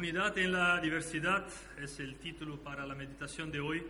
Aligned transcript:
Unidad 0.00 0.38
en 0.38 0.52
la 0.52 0.80
diversidad 0.80 1.46
es 1.76 2.00
el 2.00 2.16
título 2.16 2.56
para 2.56 2.86
la 2.86 2.94
meditación 2.94 3.52
de 3.52 3.60
hoy. 3.60 3.86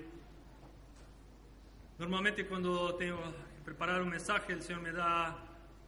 Normalmente 2.01 2.47
cuando 2.47 2.97
tengo 2.97 3.23
que 3.23 3.65
preparar 3.65 4.03
un 4.03 4.09
mensaje, 4.09 4.55
el 4.55 4.61
Señor 4.61 4.83
me 4.83 4.91
da 4.91 5.39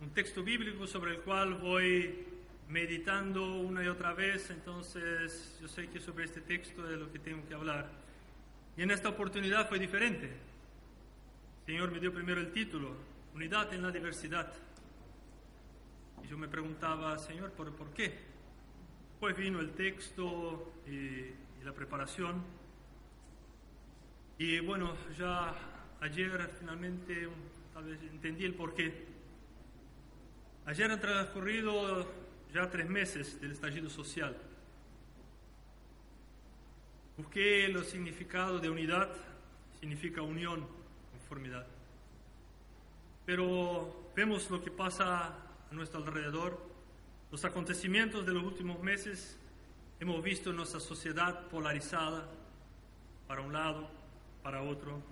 un 0.01 0.11
texto 0.11 0.45
bíblico 0.45 0.87
sobre 0.87 1.17
el 1.17 1.23
cual 1.23 1.55
voy 1.55 2.25
meditando 2.69 3.57
una 3.63 3.83
y 3.83 3.89
otra 3.89 4.13
vez, 4.13 4.49
entonces 4.51 5.59
yo 5.61 5.67
sé 5.67 5.89
que 5.89 5.99
sobre 5.99 6.27
este 6.27 6.41
texto 6.41 6.89
es 6.89 7.01
lo 7.01 7.11
que 7.11 7.19
tengo 7.19 7.45
que 7.49 7.55
hablar. 7.55 7.91
Y 8.77 8.83
en 8.83 8.93
esta 8.93 9.09
oportunidad 9.09 9.69
fue 9.69 9.81
diferente. 9.81 10.27
El 10.27 11.67
Señor 11.67 11.91
me 11.91 11.99
dio 11.99 12.15
primero 12.15 12.41
el 12.41 12.53
título, 12.53 12.95
Unidad 13.35 13.75
en 13.75 13.83
la 13.83 13.91
diversidad. 13.91 14.53
Y 16.23 16.29
yo 16.29 16.39
me 16.39 16.47
preguntaba, 16.47 17.19
Señor, 17.19 17.51
¿por, 17.51 17.73
¿por 17.73 17.91
qué? 17.91 18.32
Después 19.23 19.37
vino 19.37 19.61
el 19.61 19.71
texto 19.71 20.73
y, 20.85 21.65
la 21.65 21.73
preparación. 21.73 22.43
Y 24.37 24.59
bueno, 24.59 24.97
ya 25.17 25.55
ayer 26.01 26.51
finalmente 26.59 27.29
vez 27.85 28.03
entendí 28.11 28.45
el 28.45 28.55
porqué. 28.55 29.07
Ayer 30.67 30.91
han 30.91 31.01
transcurrido 31.01 32.05
ya 32.53 32.69
tres 32.69 32.89
meses 32.89 33.41
del 33.41 33.53
estallido 33.53 33.89
social. 33.89 34.37
Busqué 37.17 37.67
el 37.67 37.85
significado 37.85 38.59
de 38.59 38.71
unidad, 38.71 39.09
significa 39.79 40.21
unión, 40.21 40.67
conformidad. 41.13 41.69
Pero 43.25 44.11
vemos 44.17 44.51
lo 44.51 44.65
que 44.65 44.73
pasa 44.73 45.29
a 45.29 45.75
nuestro 45.75 46.01
alrededor, 46.01 46.72
los 47.33 47.47
acontecimientos 47.47 48.27
de 48.27 48.35
los 48.35 48.45
últimos 48.45 48.79
meses, 48.83 49.39
hemos 49.99 50.23
visto 50.23 50.53
nuestra 50.53 50.79
sociedad 50.81 51.49
polarizada 51.49 52.29
para 53.27 53.41
un 53.41 53.55
lado, 53.55 53.91
para 54.43 54.63
otro. 54.63 55.03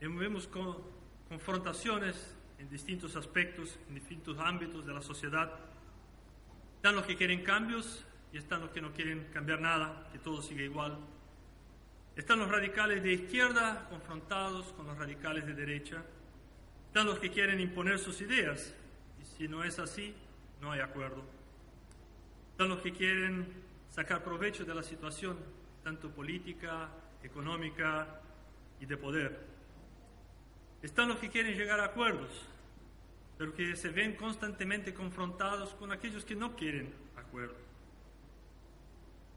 Vemos 0.00 0.46
con 0.46 0.76
confrontaciones 1.28 2.36
en 2.60 2.70
distintos 2.70 3.16
aspectos, 3.16 3.80
en 3.88 3.96
distintos 3.96 4.38
ámbitos 4.38 4.86
de 4.86 4.94
la 4.94 5.02
sociedad. 5.02 5.58
Están 6.76 6.94
los 6.94 7.04
que 7.04 7.16
quieren 7.16 7.42
cambios 7.42 8.04
y 8.32 8.38
están 8.38 8.60
los 8.60 8.70
que 8.70 8.80
no 8.80 8.92
quieren 8.92 9.26
cambiar 9.32 9.60
nada, 9.60 10.08
que 10.12 10.20
todo 10.20 10.42
siga 10.42 10.62
igual. 10.62 10.96
Están 12.14 12.38
los 12.38 12.48
radicales 12.48 13.02
de 13.02 13.12
izquierda 13.12 13.88
confrontados 13.90 14.66
con 14.74 14.86
los 14.86 14.96
radicales 14.96 15.44
de 15.44 15.54
derecha. 15.54 16.04
Están 16.86 17.06
los 17.06 17.18
que 17.18 17.32
quieren 17.32 17.58
imponer 17.58 17.98
sus 17.98 18.20
ideas 18.20 18.72
y 19.20 19.24
si 19.24 19.48
no 19.48 19.64
es 19.64 19.80
así, 19.80 20.14
no 20.60 20.70
hay 20.70 20.78
acuerdo. 20.78 21.35
Están 22.56 22.70
los 22.70 22.80
que 22.80 22.90
quieren 22.90 23.46
sacar 23.90 24.24
provecho 24.24 24.64
de 24.64 24.74
la 24.74 24.82
situación, 24.82 25.36
tanto 25.84 26.10
política, 26.10 26.88
económica 27.22 28.22
y 28.80 28.86
de 28.86 28.96
poder. 28.96 29.46
Están 30.80 31.08
los 31.08 31.18
que 31.18 31.28
quieren 31.28 31.54
llegar 31.54 31.80
a 31.80 31.84
acuerdos, 31.84 32.30
pero 33.36 33.52
que 33.52 33.76
se 33.76 33.90
ven 33.90 34.16
constantemente 34.16 34.94
confrontados 34.94 35.74
con 35.74 35.92
aquellos 35.92 36.24
que 36.24 36.34
no 36.34 36.56
quieren 36.56 36.94
acuerdos. 37.14 37.58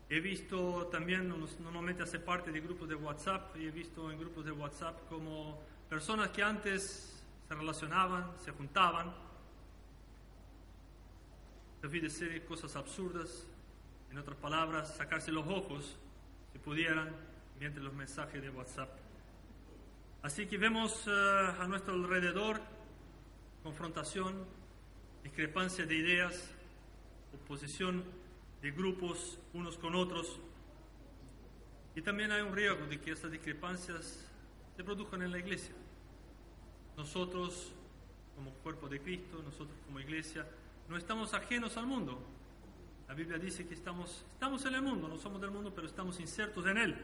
He 0.09 0.21
visto 0.21 0.87
también, 0.87 1.27
normalmente 1.27 2.03
hace 2.03 2.21
parte 2.21 2.53
de 2.53 2.61
grupos 2.61 2.87
de 2.87 2.95
WhatsApp, 2.95 3.53
y 3.57 3.67
he 3.67 3.71
visto 3.71 4.09
en 4.09 4.17
grupos 4.17 4.45
de 4.45 4.53
WhatsApp 4.53 5.09
como 5.09 5.61
personas 5.89 6.29
que 6.29 6.41
antes 6.41 7.21
se 7.49 7.53
relacionaban, 7.53 8.31
se 8.39 8.51
juntaban, 8.51 9.13
de 11.81 11.99
decir 12.01 12.45
cosas 12.45 12.75
absurdas, 12.75 13.45
en 14.11 14.17
otras 14.17 14.37
palabras, 14.37 14.95
sacarse 14.95 15.31
los 15.31 15.47
ojos, 15.47 15.97
si 16.51 16.59
pudieran, 16.59 17.15
mientras 17.59 17.83
los 17.83 17.93
mensajes 17.93 18.41
de 18.41 18.49
WhatsApp. 18.49 18.89
Así 20.21 20.47
que 20.47 20.57
vemos 20.57 21.07
uh, 21.07 21.61
a 21.61 21.67
nuestro 21.67 21.93
alrededor 21.93 22.59
confrontación, 23.63 24.45
discrepancia 25.23 25.85
de 25.85 25.95
ideas, 25.95 26.51
oposición 27.33 28.03
de 28.61 28.71
grupos 28.71 29.37
unos 29.53 29.77
con 29.77 29.95
otros. 29.95 30.39
Y 31.95 32.01
también 32.01 32.31
hay 32.31 32.41
un 32.41 32.55
riesgo 32.55 32.85
de 32.87 32.99
que 32.99 33.11
estas 33.11 33.31
discrepancias 33.31 34.25
se 34.75 34.83
produzcan 34.83 35.21
en 35.21 35.31
la 35.31 35.39
iglesia. 35.39 35.73
Nosotros, 36.97 37.71
como 38.35 38.51
cuerpo 38.55 38.87
de 38.87 38.99
Cristo, 39.01 39.41
nosotros 39.43 39.77
como 39.85 39.99
iglesia, 39.99 40.45
no 40.89 40.97
estamos 40.97 41.33
ajenos 41.33 41.77
al 41.77 41.85
mundo. 41.85 42.19
La 43.07 43.13
Biblia 43.13 43.37
dice 43.37 43.67
que 43.67 43.75
estamos, 43.75 44.25
estamos 44.33 44.65
en 44.65 44.75
el 44.75 44.81
mundo, 44.81 45.07
no 45.07 45.17
somos 45.17 45.39
del 45.39 45.51
mundo, 45.51 45.71
pero 45.73 45.87
estamos 45.87 46.19
insertos 46.19 46.65
en 46.65 46.77
él. 46.77 46.95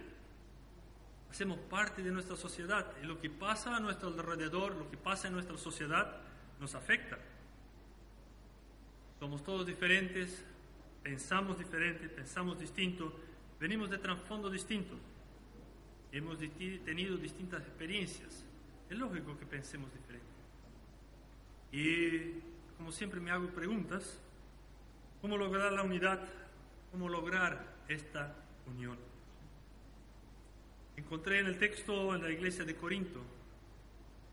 Hacemos 1.29 1.57
parte 1.69 2.01
de 2.01 2.11
nuestra 2.11 2.35
sociedad 2.35 2.91
y 3.01 3.05
lo 3.05 3.19
que 3.19 3.29
pasa 3.29 3.75
a 3.75 3.79
nuestro 3.79 4.09
alrededor, 4.09 4.75
lo 4.75 4.89
que 4.89 4.97
pasa 4.97 5.27
en 5.27 5.33
nuestra 5.33 5.57
sociedad, 5.57 6.17
nos 6.59 6.73
afecta. 6.75 7.17
Somos 9.19 9.43
todos 9.43 9.65
diferentes, 9.65 10.43
pensamos 11.03 11.57
diferente, 11.57 12.09
pensamos 12.09 12.59
distinto, 12.59 13.13
venimos 13.59 13.89
de 13.89 13.97
trasfondo 13.97 14.49
distinto, 14.49 14.95
hemos 16.11 16.37
tenido 16.39 17.17
distintas 17.17 17.61
experiencias. 17.61 18.43
Es 18.89 18.97
lógico 18.97 19.37
que 19.37 19.45
pensemos 19.45 19.91
diferente. 19.93 20.25
Y 21.71 22.54
como 22.77 22.91
siempre 22.91 23.19
me 23.19 23.31
hago 23.31 23.47
preguntas, 23.47 24.19
¿cómo 25.21 25.37
lograr 25.37 25.71
la 25.71 25.83
unidad? 25.83 26.19
¿Cómo 26.91 27.09
lograr 27.09 27.75
esta 27.87 28.35
unión? 28.67 28.97
Encontré 30.97 31.39
en 31.39 31.47
el 31.47 31.57
texto 31.57 32.15
en 32.15 32.21
la 32.21 32.29
iglesia 32.29 32.63
de 32.63 32.75
Corinto, 32.75 33.21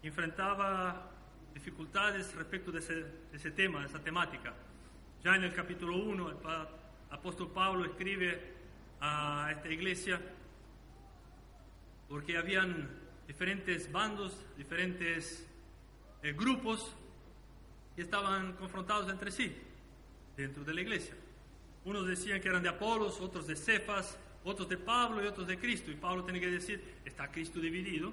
enfrentaba 0.02 1.10
dificultades 1.54 2.34
respecto 2.34 2.70
de 2.72 2.78
ese, 2.78 2.94
de 2.94 3.36
ese 3.36 3.50
tema, 3.50 3.80
de 3.80 3.86
esa 3.86 4.00
temática. 4.00 4.54
Ya 5.22 5.34
en 5.36 5.44
el 5.44 5.54
capítulo 5.54 5.96
1, 5.96 6.30
el 6.30 6.36
apóstol 7.10 7.50
Pablo 7.52 7.84
escribe 7.84 8.52
a 9.00 9.50
esta 9.52 9.68
iglesia 9.68 10.20
porque 12.08 12.36
habían 12.36 12.88
diferentes 13.26 13.90
bandos, 13.90 14.44
diferentes 14.56 15.46
eh, 16.22 16.32
grupos 16.32 16.94
que 17.94 18.02
estaban 18.02 18.54
confrontados 18.54 19.10
entre 19.10 19.30
sí 19.30 19.54
dentro 20.36 20.64
de 20.64 20.74
la 20.74 20.80
iglesia. 20.80 21.14
Unos 21.84 22.06
decían 22.06 22.40
que 22.40 22.48
eran 22.48 22.62
de 22.62 22.68
Apolos, 22.68 23.20
otros 23.20 23.46
de 23.46 23.56
Cefas, 23.56 24.16
otros 24.44 24.68
de 24.68 24.76
Pablo 24.76 25.22
y 25.22 25.26
otros 25.26 25.46
de 25.46 25.58
Cristo. 25.58 25.90
Y 25.90 25.94
Pablo 25.94 26.24
tiene 26.24 26.40
que 26.40 26.50
decir, 26.50 26.82
¿está 27.04 27.30
Cristo 27.30 27.60
dividido? 27.60 28.12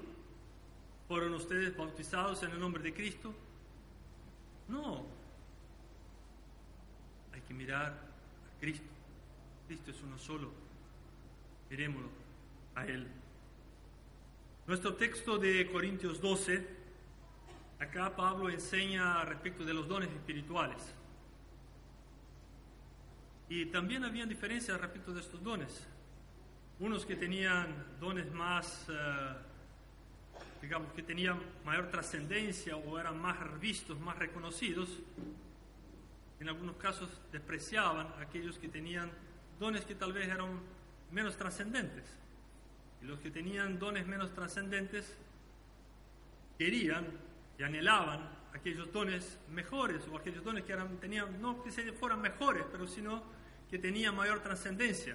¿Fueron 1.08 1.34
ustedes 1.34 1.76
bautizados 1.76 2.42
en 2.42 2.50
el 2.50 2.60
nombre 2.60 2.82
de 2.82 2.92
Cristo? 2.92 3.34
No, 4.68 5.06
mirar 7.54 7.92
a 7.92 8.60
Cristo. 8.60 8.86
Cristo 9.66 9.90
es 9.90 10.02
uno 10.02 10.18
solo. 10.18 10.50
Mirémoslo 11.70 12.08
a 12.74 12.86
Él. 12.86 13.06
Nuestro 14.66 14.94
texto 14.94 15.38
de 15.38 15.70
Corintios 15.70 16.20
12, 16.20 16.66
acá 17.80 18.14
Pablo 18.14 18.50
enseña 18.50 19.24
respecto 19.24 19.64
de 19.64 19.74
los 19.74 19.88
dones 19.88 20.10
espirituales. 20.10 20.94
Y 23.48 23.66
también 23.66 24.04
había 24.04 24.26
diferencias 24.26 24.80
respecto 24.80 25.12
de 25.12 25.20
estos 25.20 25.42
dones. 25.42 25.86
Unos 26.78 27.04
que 27.04 27.16
tenían 27.16 27.96
dones 27.98 28.30
más, 28.32 28.86
uh, 28.88 29.34
digamos, 30.62 30.92
que 30.92 31.02
tenían 31.02 31.40
mayor 31.64 31.90
trascendencia 31.90 32.76
o 32.76 32.98
eran 32.98 33.20
más 33.20 33.36
vistos, 33.58 33.98
más 33.98 34.16
reconocidos, 34.18 34.88
en 36.38 36.48
algunos 36.48 36.76
casos 36.76 37.10
despreciaban 37.32 38.08
aquellos 38.18 38.58
que 38.58 38.68
tenían 38.68 39.10
dones 39.58 39.84
que 39.84 39.94
tal 39.94 40.12
vez 40.12 40.28
eran 40.28 40.60
menos 41.10 41.36
trascendentes. 41.36 42.04
Y 43.02 43.06
los 43.06 43.18
que 43.20 43.30
tenían 43.30 43.78
dones 43.78 44.06
menos 44.06 44.32
trascendentes 44.32 45.16
querían 46.56 47.06
y 47.60 47.62
anhelaban 47.62 48.26
aquellos 48.54 48.90
dones 48.90 49.38
mejores 49.50 50.08
o 50.08 50.16
aquellos 50.16 50.42
dones 50.42 50.64
que 50.64 50.72
eran, 50.72 50.96
tenían, 50.96 51.42
no 51.42 51.62
que 51.62 51.70
se 51.70 51.92
fueran 51.92 52.22
mejores, 52.22 52.64
pero 52.72 52.86
sino 52.86 53.22
que 53.68 53.78
tenían 53.78 54.16
mayor 54.16 54.40
trascendencia. 54.40 55.14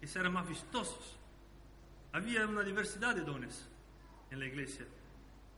que 0.00 0.06
sean 0.06 0.32
más 0.32 0.48
vistosos. 0.48 1.18
Había 2.12 2.46
una 2.46 2.62
diversidad 2.62 3.14
de 3.14 3.20
dones 3.20 3.68
en 4.30 4.40
la 4.40 4.46
iglesia, 4.46 4.86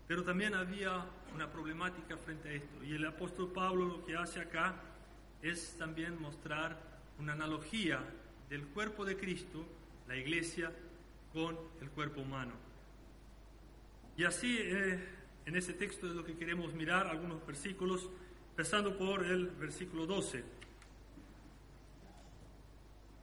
pero 0.08 0.24
también 0.24 0.54
había 0.54 1.06
una 1.32 1.50
problemática 1.50 2.16
frente 2.16 2.48
a 2.48 2.52
esto. 2.52 2.82
Y 2.82 2.94
el 2.94 3.06
apóstol 3.06 3.52
Pablo 3.52 3.86
lo 3.86 4.04
que 4.04 4.16
hace 4.16 4.40
acá 4.40 4.74
es 5.40 5.78
también 5.78 6.20
mostrar 6.20 6.76
una 7.20 7.32
analogía 7.32 8.00
del 8.50 8.66
cuerpo 8.66 9.04
de 9.04 9.16
Cristo, 9.16 9.64
la 10.08 10.16
iglesia, 10.16 10.72
con 11.32 11.56
el 11.80 11.90
cuerpo 11.90 12.20
humano. 12.22 12.54
Y 14.16 14.24
así, 14.24 14.58
eh, 14.60 15.23
en 15.46 15.56
ese 15.56 15.74
texto 15.74 16.06
es 16.06 16.14
lo 16.14 16.24
que 16.24 16.36
queremos 16.36 16.72
mirar, 16.74 17.06
algunos 17.06 17.44
versículos, 17.46 18.08
empezando 18.50 18.96
por 18.96 19.24
el 19.24 19.48
versículo 19.48 20.06
12. 20.06 20.42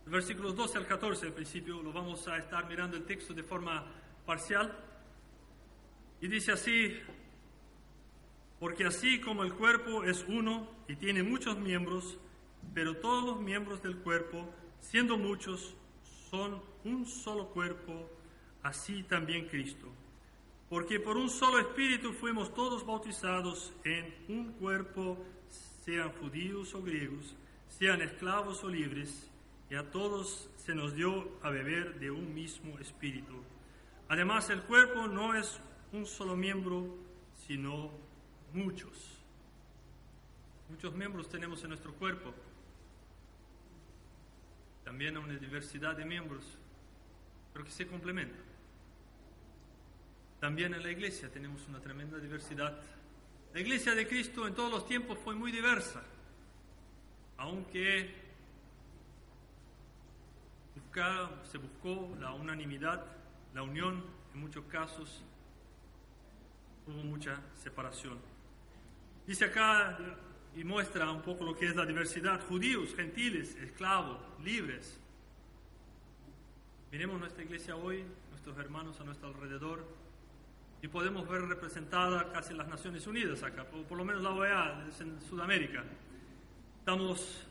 Versículos 0.05 0.55
12 0.55 0.77
al 0.77 0.87
14 0.87 1.27
al 1.27 1.33
principio, 1.33 1.81
lo 1.81 1.91
vamos 1.91 2.27
a 2.27 2.37
estar 2.37 2.67
mirando 2.67 2.97
el 2.97 3.05
texto 3.05 3.33
de 3.33 3.43
forma 3.43 3.85
parcial. 4.25 4.77
Y 6.19 6.27
dice 6.27 6.51
así, 6.51 6.99
porque 8.59 8.85
así 8.85 9.19
como 9.19 9.43
el 9.43 9.53
cuerpo 9.53 10.03
es 10.03 10.23
uno 10.27 10.69
y 10.87 10.95
tiene 10.95 11.23
muchos 11.23 11.57
miembros, 11.57 12.19
pero 12.73 12.97
todos 12.97 13.23
los 13.23 13.41
miembros 13.41 13.81
del 13.81 13.97
cuerpo, 13.97 14.53
siendo 14.79 15.17
muchos, 15.17 15.75
son 16.29 16.61
un 16.83 17.05
solo 17.07 17.47
cuerpo, 17.49 18.09
así 18.61 19.03
también 19.03 19.47
Cristo. 19.47 19.87
Porque 20.71 21.01
por 21.01 21.17
un 21.17 21.29
solo 21.29 21.59
espíritu 21.59 22.13
fuimos 22.13 22.53
todos 22.53 22.85
bautizados 22.85 23.73
en 23.83 24.15
un 24.29 24.53
cuerpo, 24.53 25.17
sean 25.83 26.13
judíos 26.13 26.73
o 26.73 26.81
griegos, 26.81 27.35
sean 27.67 28.01
esclavos 28.01 28.63
o 28.63 28.69
libres, 28.69 29.29
y 29.69 29.75
a 29.75 29.91
todos 29.91 30.49
se 30.55 30.73
nos 30.73 30.95
dio 30.95 31.27
a 31.43 31.49
beber 31.49 31.99
de 31.99 32.09
un 32.09 32.33
mismo 32.33 32.79
espíritu. 32.79 33.43
Además, 34.07 34.49
el 34.49 34.61
cuerpo 34.61 35.09
no 35.09 35.35
es 35.35 35.59
un 35.91 36.05
solo 36.05 36.37
miembro, 36.37 36.95
sino 37.45 37.91
muchos. 38.53 39.19
Muchos 40.69 40.95
miembros 40.95 41.27
tenemos 41.27 41.61
en 41.63 41.71
nuestro 41.71 41.93
cuerpo. 41.95 42.33
También 44.85 45.17
una 45.17 45.33
diversidad 45.33 45.97
de 45.97 46.05
miembros, 46.05 46.45
pero 47.51 47.65
que 47.65 47.71
se 47.71 47.85
complementan. 47.85 48.50
También 50.41 50.73
en 50.73 50.81
la 50.81 50.91
iglesia 50.91 51.29
tenemos 51.29 51.65
una 51.69 51.79
tremenda 51.79 52.17
diversidad. 52.17 52.77
La 53.53 53.59
iglesia 53.61 53.93
de 53.93 54.07
Cristo 54.07 54.47
en 54.47 54.55
todos 54.55 54.71
los 54.71 54.87
tiempos 54.87 55.19
fue 55.23 55.35
muy 55.35 55.51
diversa, 55.51 56.01
aunque 57.37 58.21
se 61.43 61.57
buscó 61.57 62.17
la 62.19 62.33
unanimidad, 62.33 63.05
la 63.53 63.63
unión, 63.63 64.03
en 64.33 64.41
muchos 64.41 64.65
casos 64.65 65.21
hubo 66.85 67.03
mucha 67.03 67.39
separación. 67.55 68.19
Dice 69.25 69.45
acá 69.45 69.97
y 70.55 70.63
muestra 70.63 71.09
un 71.11 71.21
poco 71.21 71.45
lo 71.45 71.55
que 71.55 71.67
es 71.67 71.75
la 71.75 71.85
diversidad, 71.85 72.41
judíos, 72.47 72.93
gentiles, 72.95 73.55
esclavos, 73.55 74.17
libres. 74.43 74.99
Miremos 76.91 77.19
nuestra 77.19 77.43
iglesia 77.43 77.75
hoy, 77.75 78.03
nuestros 78.31 78.57
hermanos 78.57 78.99
a 78.99 79.03
nuestro 79.05 79.29
alrededor, 79.29 79.85
y 80.81 80.87
podemos 80.87 81.27
ver 81.27 81.41
representada 81.43 82.31
casi 82.31 82.53
las 82.53 82.67
Naciones 82.67 83.05
Unidas 83.07 83.43
acá, 83.43 83.63
por, 83.65 83.83
por 83.85 83.97
lo 83.97 84.05
menos 84.05 84.23
la 84.23 84.31
OEA 84.31 84.87
en 84.99 85.21
Sudamérica. 85.21 85.83
Estamos 86.79 87.47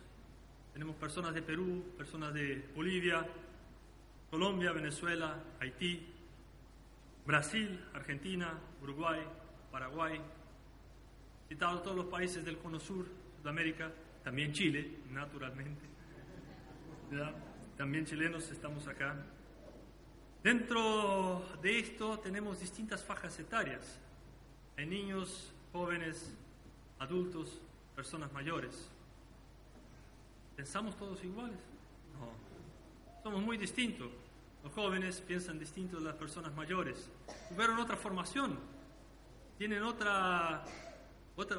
tenemos 0.73 0.97
personas 0.97 1.35
de 1.35 1.43
Perú, 1.43 1.85
personas 1.97 2.33
de 2.33 2.71
Bolivia, 2.75 3.27
Colombia, 4.31 4.73
Venezuela, 4.73 5.37
Haití, 5.61 6.07
Brasil, 7.27 7.85
Argentina, 7.93 8.59
Uruguay, 8.81 9.21
Paraguay, 9.71 10.21
citados 11.49 11.83
todos 11.83 11.97
los 11.97 12.07
países 12.07 12.45
del 12.45 12.59
Cono 12.59 12.79
Sur, 12.79 13.07
Sudamérica, 13.39 13.91
también 14.23 14.53
Chile, 14.53 14.99
naturalmente. 15.11 15.83
También 17.77 18.07
chilenos 18.07 18.51
estamos 18.51 18.87
acá. 18.87 19.17
Dentro 20.43 21.45
de 21.61 21.79
esto 21.79 22.19
tenemos 22.19 22.61
distintas 22.61 23.05
fajas 23.05 23.39
etarias. 23.39 23.99
Hay 24.79 24.87
niños, 24.87 25.53
jóvenes, 25.71 26.33
adultos, 26.99 27.59
personas 27.95 28.33
mayores. 28.33 28.89
¿Pensamos 30.57 30.97
todos 30.97 31.23
iguales? 31.25 31.59
No. 32.15 33.23
Somos 33.23 33.43
muy 33.43 33.59
distintos. 33.59 34.09
Los 34.65 34.73
jóvenes 34.73 35.21
piensan 35.21 35.59
distinto 35.59 35.99
de 35.99 36.05
las 36.05 36.15
personas 36.15 36.55
mayores. 36.55 37.09
Tuvieron 37.51 37.79
otra 37.79 37.97
formación, 37.97 38.59
tienen 39.59 39.83
otra, 39.83 40.65
otra, 41.37 41.59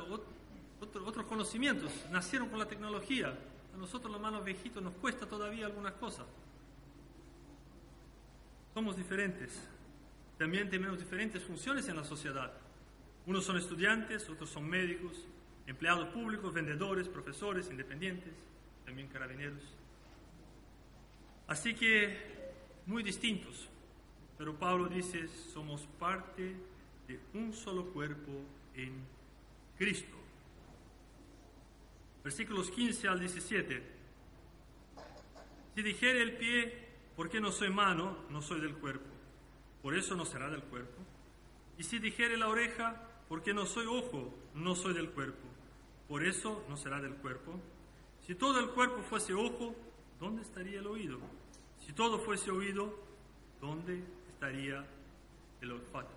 otros 1.06 1.26
conocimientos, 1.28 1.92
nacieron 2.10 2.50
con 2.50 2.58
la 2.58 2.68
tecnología. 2.68 3.38
A 3.74 3.78
nosotros 3.78 4.12
los 4.12 4.22
manos 4.22 4.44
viejitos 4.44 4.82
nos 4.82 4.94
cuesta 4.94 5.28
todavía 5.28 5.68
algunas 5.68 5.94
cosas. 5.94 6.26
Somos 8.74 8.96
diferentes. 8.96 9.68
También 10.38 10.70
tenemos 10.70 10.98
diferentes 10.98 11.44
funciones 11.44 11.88
en 11.90 11.96
la 11.98 12.04
sociedad. 12.04 12.52
Unos 13.26 13.46
son 13.46 13.58
estudiantes, 13.58 14.28
otros 14.30 14.50
son 14.50 14.68
médicos, 14.68 15.26
empleados 15.68 16.08
públicos, 16.10 16.54
vendedores, 16.54 17.08
profesores, 17.08 17.70
independientes 17.70 18.34
también 18.86 19.08
carabineros. 19.08 19.62
Así 21.48 21.74
que 21.74 22.18
muy 22.86 23.04
distintos, 23.04 23.70
pero 24.38 24.58
Pablo 24.58 24.88
dice, 24.88 25.28
somos 25.28 25.88
parte 26.00 26.56
de 27.08 27.20
un 27.34 27.54
solo 27.54 27.86
cuerpo 27.94 28.32
en 28.76 28.94
Cristo. 29.78 30.18
Versículos 32.24 32.70
15 32.72 33.08
al 33.08 33.20
17. 33.20 33.84
Si 35.76 35.82
dijere 35.82 36.22
el 36.22 36.38
pie, 36.38 36.91
¿por 37.22 37.30
qué 37.30 37.40
no 37.40 37.52
soy 37.52 37.70
mano? 37.70 38.18
No 38.32 38.42
soy 38.42 38.60
del 38.62 38.74
cuerpo. 38.74 39.06
Por 39.84 39.96
eso 39.96 40.16
no 40.16 40.26
será 40.26 40.50
del 40.50 40.64
cuerpo. 40.64 41.04
Y 41.78 41.84
si 41.84 42.00
dijere 42.00 42.36
la 42.36 42.48
oreja, 42.48 43.00
¿por 43.30 43.44
qué 43.44 43.54
no 43.54 43.68
soy 43.68 43.86
ojo? 43.86 44.34
No 44.56 44.74
soy 44.74 44.96
del 44.96 45.12
cuerpo. 45.12 45.48
Por 46.08 46.26
eso 46.26 46.66
no 46.68 46.76
será 46.78 47.00
del 47.00 47.14
cuerpo. 47.14 47.60
Si 48.26 48.34
todo 48.34 48.60
el 48.60 48.70
cuerpo 48.72 49.04
fuese 49.04 49.36
ojo, 49.36 49.76
¿dónde 50.20 50.42
estaría 50.42 50.80
el 50.80 50.88
oído? 50.88 51.20
Si 51.86 51.94
todo 51.94 52.18
fuese 52.18 52.50
oído, 52.50 52.92
¿dónde 53.62 54.04
estaría 54.28 54.84
el 55.62 55.74
olfato? 55.74 56.16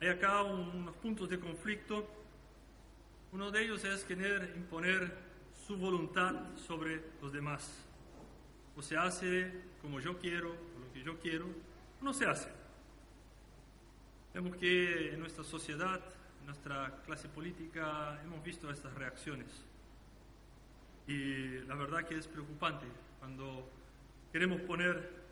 Hay 0.00 0.06
acá 0.06 0.44
unos 0.44 0.94
puntos 0.98 1.28
de 1.28 1.40
conflicto. 1.40 2.06
Uno 3.32 3.50
de 3.50 3.64
ellos 3.64 3.82
es 3.82 4.04
querer 4.04 4.52
imponer 4.54 5.18
su 5.66 5.76
voluntad 5.76 6.56
sobre 6.64 7.02
los 7.20 7.32
demás. 7.32 7.84
O 8.76 8.82
se 8.82 8.96
hace 8.96 9.52
como 9.80 10.00
yo 10.00 10.18
quiero, 10.18 10.50
o 10.50 10.78
lo 10.80 10.92
que 10.92 11.02
yo 11.02 11.18
quiero, 11.20 11.46
o 12.00 12.04
no 12.04 12.12
se 12.12 12.26
hace. 12.26 12.48
Vemos 14.32 14.56
que 14.56 15.12
en 15.12 15.20
nuestra 15.20 15.44
sociedad, 15.44 16.00
en 16.40 16.46
nuestra 16.46 17.02
clase 17.06 17.28
política, 17.28 18.20
hemos 18.24 18.42
visto 18.42 18.70
estas 18.70 18.92
reacciones. 18.94 19.46
Y 21.06 21.58
la 21.66 21.74
verdad 21.74 22.04
que 22.06 22.16
es 22.16 22.26
preocupante 22.26 22.86
cuando 23.20 23.70
queremos 24.32 24.60
poner 24.62 25.24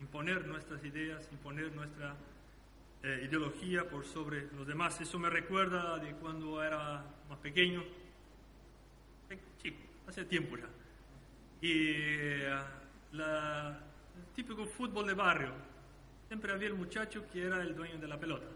imponer 0.00 0.46
nuestras 0.46 0.84
ideas, 0.84 1.28
imponer 1.32 1.74
nuestra 1.74 2.14
eh, 3.02 3.26
ideología 3.28 3.88
por 3.88 4.04
sobre 4.04 4.46
los 4.52 4.66
demás. 4.66 5.00
Eso 5.00 5.18
me 5.18 5.30
recuerda 5.30 5.98
de 5.98 6.12
cuando 6.12 6.62
era 6.62 7.04
más 7.28 7.38
pequeño, 7.38 7.82
chico, 9.62 9.78
hace 10.06 10.24
tiempo 10.24 10.56
ya. 10.56 10.77
Y 11.60 11.72
eh, 11.72 12.60
el 13.12 13.76
típico 14.34 14.66
fútbol 14.66 15.06
de 15.06 15.14
barrio, 15.14 15.52
siempre 16.26 16.52
había 16.52 16.68
el 16.68 16.74
muchacho 16.74 17.24
que 17.32 17.42
era 17.42 17.60
el 17.62 17.74
dueño 17.74 17.98
de 17.98 18.08
la 18.08 18.18
pelota. 18.18 18.46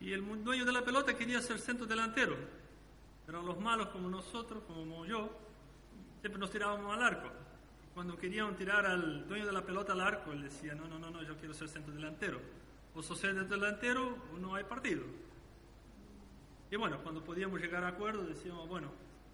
Y 0.00 0.12
el 0.12 0.44
dueño 0.44 0.64
de 0.64 0.72
la 0.72 0.84
pelota 0.84 1.16
quería 1.16 1.40
ser 1.40 1.58
centro 1.58 1.86
delantero 1.86 2.36
pero 3.26 3.42
los 3.42 3.58
malos 3.58 3.88
como 3.88 4.08
nosotros, 4.08 4.62
como 4.68 5.04
yo, 5.04 5.28
siempre 6.20 6.38
nos 6.38 6.50
tirábamos 6.50 6.94
al 6.94 7.02
arco. 7.02 7.28
Cuando 7.92 8.16
querían 8.16 8.54
tirar 8.54 8.86
al 8.86 9.26
dueño 9.26 9.46
de 9.46 9.52
la 9.52 9.62
pelota 9.62 9.94
al 9.94 10.00
arco, 10.00 10.32
él 10.32 10.44
decía, 10.44 10.74
no, 10.74 10.86
no, 10.86 10.98
no, 10.98 11.10
no, 11.10 11.22
yo 11.22 11.36
quiero 11.36 11.52
ser 11.52 11.68
centro 11.68 11.92
delantero. 11.92 12.40
O 12.94 13.02
sos 13.02 13.20
delantero 13.20 14.16
o 14.32 14.38
no 14.38 14.54
hay 14.54 14.64
partido. 14.64 15.02
Y 16.70 16.76
bueno, 16.76 17.02
cuando 17.02 17.22
podíamos 17.22 17.60
llegar 17.60 17.82
a 17.84 17.88
acuerdo, 17.88 18.24
decíamos, 18.24 18.68
bueno, 18.68 18.92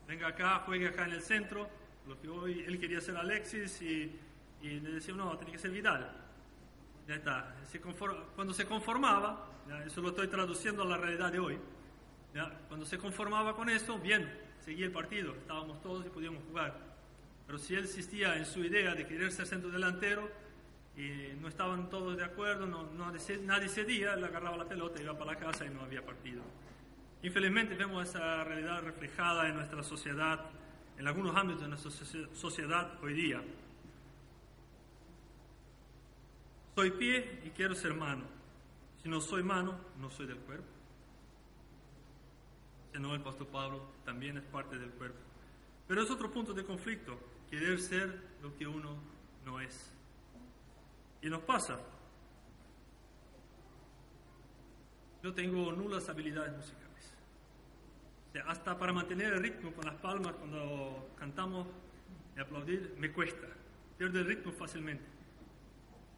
venga 0.09 0.28
acá, 0.28 0.62
juegue 0.64 0.88
acá 0.88 1.04
en 1.04 1.12
el 1.12 1.23
centro. 1.23 1.68
Lo 2.06 2.21
que 2.21 2.28
hoy 2.28 2.64
él 2.66 2.78
quería 2.78 3.00
ser 3.00 3.16
Alexis 3.16 3.80
y, 3.82 4.18
y 4.62 4.80
le 4.80 4.92
decíamos, 4.92 5.25
no, 5.25 5.37
tiene 5.37 5.52
que 5.52 5.59
ser 5.59 5.71
Vidal. 5.71 6.23
Ya 7.06 7.16
está. 7.16 7.54
cuando 8.35 8.54
se 8.54 8.64
conformaba, 8.64 9.49
eso 9.85 10.00
lo 10.00 10.11
estoy 10.11 10.28
traduciendo 10.28 10.82
a 10.82 10.87
la 10.87 10.97
realidad 10.97 11.32
de 11.32 11.38
hoy, 11.38 11.59
cuando 12.68 12.87
se 12.87 12.97
conformaba 12.99 13.54
con 13.54 13.68
esto, 13.68 13.99
bien, 13.99 14.30
seguía 14.61 14.87
el 14.87 14.92
partido, 14.92 15.35
estábamos 15.35 15.82
todos 15.82 16.06
y 16.06 16.09
podíamos 16.09 16.42
jugar. 16.44 16.78
Pero 17.47 17.59
si 17.59 17.75
él 17.75 17.82
insistía 17.82 18.37
en 18.37 18.47
su 18.47 18.64
idea 18.64 18.94
de 18.94 19.06
querer 19.06 19.30
ser 19.32 19.47
centro 19.47 19.71
delantero 19.71 20.30
y 20.97 21.35
no 21.40 21.49
estaban 21.49 21.90
todos 21.90 22.16
de 22.16 22.25
acuerdo, 22.25 22.66
no, 22.66 22.85
no, 22.85 23.12
nadie 23.42 23.68
cedía, 23.68 24.14
él 24.14 24.25
agarraba 24.25 24.56
la 24.56 24.68
pelota, 24.68 25.02
iba 25.02 25.18
para 25.18 25.32
la 25.32 25.38
casa 25.38 25.66
y 25.66 25.71
no 25.71 25.82
había 25.82 26.04
partido. 26.04 26.42
Infelizmente 27.23 27.75
vemos 27.75 28.09
esa 28.09 28.44
realidad 28.44 28.82
reflejada 28.82 29.49
en 29.49 29.56
nuestra 29.56 29.82
sociedad, 29.82 30.40
en 31.02 31.09
algunos 31.09 31.35
ámbitos 31.35 31.62
de 31.62 31.68
nuestra 31.68 31.90
sociedad 32.32 32.97
hoy 33.02 33.12
día. 33.14 33.42
Soy 36.76 36.92
pie 36.92 37.40
y 37.44 37.50
quiero 37.50 37.75
ser 37.75 37.92
mano. 37.92 38.23
Si 39.02 39.09
no 39.09 39.21
soy 39.21 39.42
mano, 39.42 39.76
no 40.00 40.09
soy 40.12 40.28
del 40.28 40.38
cuerpo. 40.38 40.68
Si 42.92 43.00
no, 43.00 43.16
el 43.16 43.21
pastor 43.21 43.49
Pablo 43.49 43.85
también 44.04 44.37
es 44.37 44.44
parte 44.44 44.78
del 44.78 44.90
cuerpo. 44.90 45.18
Pero 45.88 46.02
es 46.02 46.09
otro 46.09 46.30
punto 46.30 46.54
de 46.54 46.64
conflicto, 46.64 47.18
querer 47.50 47.80
ser 47.80 48.23
lo 48.40 48.56
que 48.56 48.68
uno 48.68 48.94
no 49.44 49.59
es. 49.59 49.90
Y 51.21 51.28
nos 51.28 51.42
pasa. 51.42 51.80
Yo 55.21 55.35
tengo 55.35 55.73
nulas 55.73 56.09
habilidades 56.09 56.56
musicales 56.56 56.82
hasta 58.41 58.79
para 58.79 58.93
mantener 58.93 59.35
el 59.35 59.43
ritmo 59.43 59.73
con 59.73 59.85
las 59.85 59.95
palmas 59.97 60.33
cuando 60.35 61.11
cantamos 61.19 61.67
y 62.37 62.41
aplaudir 62.41 62.95
me 62.99 63.12
cuesta. 63.12 63.47
Pierdo 63.99 64.19
el 64.21 64.27
ritmo 64.27 64.53
fácilmente. 64.53 65.05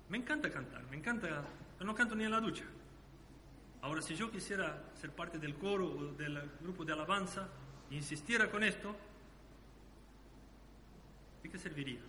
Me 0.09 0.19
encanta 0.19 0.51
cantar, 0.51 0.85
me 0.91 0.97
encanta, 0.97 1.45
pero 1.77 1.87
no 1.87 1.95
canto 1.95 2.15
ni 2.15 2.25
en 2.25 2.31
la 2.31 2.41
ducha. 2.41 2.65
Ahora, 3.83 4.01
si 4.01 4.15
yo 4.15 4.31
quisiera 4.31 4.83
ser 4.95 5.11
parte 5.11 5.39
del 5.39 5.57
coro 5.57 5.87
o 5.87 6.05
del 6.13 6.41
grupo 6.61 6.85
de 6.85 6.93
alabanza 6.93 7.49
e 7.91 7.97
insistiera 7.97 8.51
con 8.51 8.63
esto, 8.63 8.97
¿de 11.43 11.51
qué 11.51 11.59
serviría? 11.59 12.01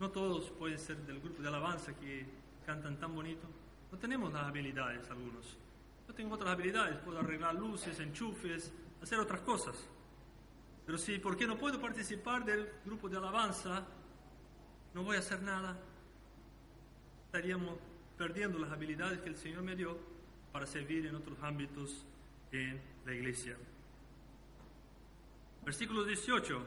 No 0.00 0.10
todos 0.10 0.50
pueden 0.50 0.78
ser 0.78 0.96
del 1.06 1.20
grupo 1.20 1.42
de 1.42 1.48
alabanza 1.48 1.94
que 1.94 2.26
cantan 2.66 2.98
tan 2.98 3.14
bonito. 3.14 3.46
No 3.92 3.98
tenemos 3.98 4.32
las 4.32 4.44
habilidades 4.44 5.08
algunos. 5.10 5.56
Tengo 6.16 6.34
otras 6.34 6.50
habilidades, 6.50 6.96
puedo 6.98 7.20
arreglar 7.20 7.54
luces, 7.54 7.98
enchufes, 7.98 8.72
hacer 9.02 9.18
otras 9.18 9.40
cosas. 9.40 9.76
Pero 10.84 10.98
si, 10.98 11.18
¿por 11.18 11.36
qué 11.36 11.46
no 11.46 11.56
puedo 11.56 11.80
participar 11.80 12.44
del 12.44 12.68
grupo 12.84 13.08
de 13.08 13.16
alabanza? 13.16 13.86
No 14.94 15.04
voy 15.04 15.16
a 15.16 15.20
hacer 15.20 15.42
nada. 15.42 15.78
Estaríamos 17.26 17.78
perdiendo 18.18 18.58
las 18.58 18.70
habilidades 18.72 19.20
que 19.20 19.30
el 19.30 19.36
Señor 19.36 19.62
me 19.62 19.74
dio 19.74 19.96
para 20.52 20.66
servir 20.66 21.06
en 21.06 21.14
otros 21.14 21.38
ámbitos 21.42 22.04
en 22.50 22.80
la 23.06 23.14
iglesia. 23.14 23.56
Versículo 25.64 26.04
18. 26.04 26.62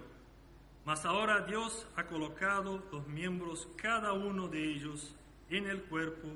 Mas 0.85 1.05
ahora 1.05 1.41
Dios 1.41 1.87
ha 1.95 2.05
colocado 2.07 2.83
los 2.91 3.07
miembros, 3.07 3.67
cada 3.75 4.13
uno 4.13 4.47
de 4.47 4.63
ellos, 4.63 5.15
en 5.49 5.67
el 5.67 5.83
cuerpo 5.83 6.29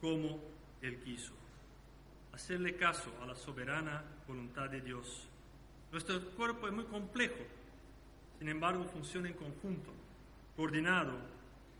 como 0.00 0.40
Él 0.82 0.98
quiso 1.02 1.39
hacerle 2.40 2.74
caso 2.74 3.12
a 3.22 3.26
la 3.26 3.34
soberana 3.34 4.02
voluntad 4.26 4.70
de 4.70 4.80
Dios. 4.80 5.28
Nuestro 5.92 6.18
cuerpo 6.30 6.66
es 6.68 6.72
muy 6.72 6.84
complejo, 6.84 7.36
sin 8.38 8.48
embargo 8.48 8.84
funciona 8.84 9.28
en 9.28 9.34
conjunto, 9.34 9.92
coordinado. 10.56 11.18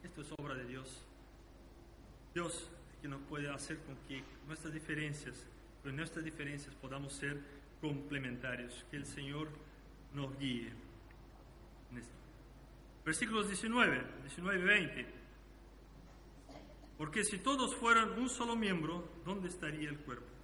Esto 0.03 0.21
es 0.21 0.31
obra 0.39 0.55
de 0.55 0.67
Dios. 0.67 1.03
Dios 2.35 2.69
que 3.01 3.09
nos 3.09 3.23
puede 3.23 3.51
hacer 3.51 3.79
con 3.79 3.97
que 4.07 4.23
nuestras 4.47 4.75
diferencias, 4.75 5.47
con 5.83 5.97
nuestras 5.97 6.27
diferencias 6.27 6.75
podamos 6.75 7.15
ser 7.15 7.41
complementarios. 7.81 8.85
Que 8.91 8.99
el 8.99 9.07
Señor 9.07 9.49
nos 10.13 10.39
guíe. 10.39 10.71
Versículos 13.03 13.47
19, 13.49 14.05
19 14.25 14.59
y 14.59 14.63
20. 14.63 15.07
Porque 16.99 17.25
si 17.25 17.39
todos 17.39 17.75
fueran 17.75 18.11
un 18.21 18.29
solo 18.29 18.57
miembro, 18.57 19.09
¿dónde 19.25 19.49
estaría 19.49 19.89
el 19.89 19.97
cuerpo? 20.01 20.40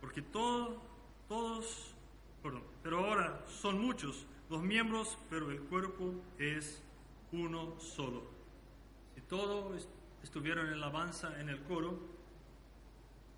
Porque 0.00 0.22
todo, 0.22 0.80
todos, 1.28 1.94
perdón, 2.42 2.62
pero 2.82 3.04
ahora 3.04 3.44
son 3.48 3.80
muchos 3.80 4.26
los 4.48 4.62
miembros, 4.62 5.18
pero 5.28 5.50
el 5.50 5.60
cuerpo 5.60 6.14
es 6.38 6.82
uno 7.32 7.78
solo. 7.78 8.22
Si 9.14 9.20
todos 9.22 9.86
estuvieran 10.22 10.66
en 10.66 10.80
la 10.80 10.86
alabanza 10.86 11.38
en 11.38 11.48
el 11.50 11.62
coro, 11.64 11.98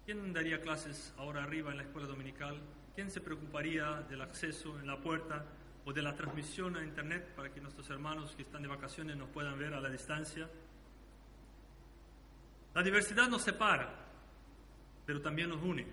¿quién 0.07 0.33
daría 0.33 0.61
clases 0.61 1.13
ahora 1.19 1.43
arriba 1.43 1.73
en 1.73 1.79
la 1.79 1.83
escuela 1.83 2.07
dominical? 2.07 2.61
¿Quién 2.95 3.11
se 3.11 3.21
preocuparía 3.21 4.03
del 4.03 4.21
acceso 4.23 4.79
en 4.79 4.87
la 4.87 5.01
puerta 5.01 5.45
o 5.85 5.93
de 5.93 6.03
la 6.03 6.15
transmisión 6.15 6.77
a 6.77 6.85
internet 6.85 7.35
para 7.35 7.53
que 7.53 7.61
nuestros 7.61 7.89
hermanos 7.91 8.35
que 8.37 8.43
están 8.43 8.63
de 8.63 8.69
vacaciones 8.69 9.17
nos 9.17 9.31
puedan 9.31 9.59
ver 9.59 9.75
a 9.75 9.81
la 9.81 9.89
distancia? 9.89 10.49
La 12.75 12.83
diversidad 12.83 13.29
nos 13.29 13.43
separa, 13.43 13.93
pero 15.05 15.21
también 15.21 15.49
nos 15.49 15.61
une. 15.61 15.87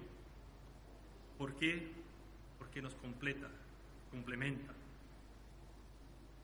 ¿Por 1.38 1.56
qué? 1.56 1.91
Porque 2.58 2.82
nos 2.82 2.96
completa, 2.96 3.48
complementa. 4.10 4.74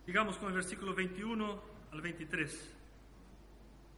Digamos 0.05 0.37
con 0.37 0.49
el 0.49 0.55
versículo 0.55 0.93
21 0.93 1.61
al 1.91 2.01
23. 2.01 2.71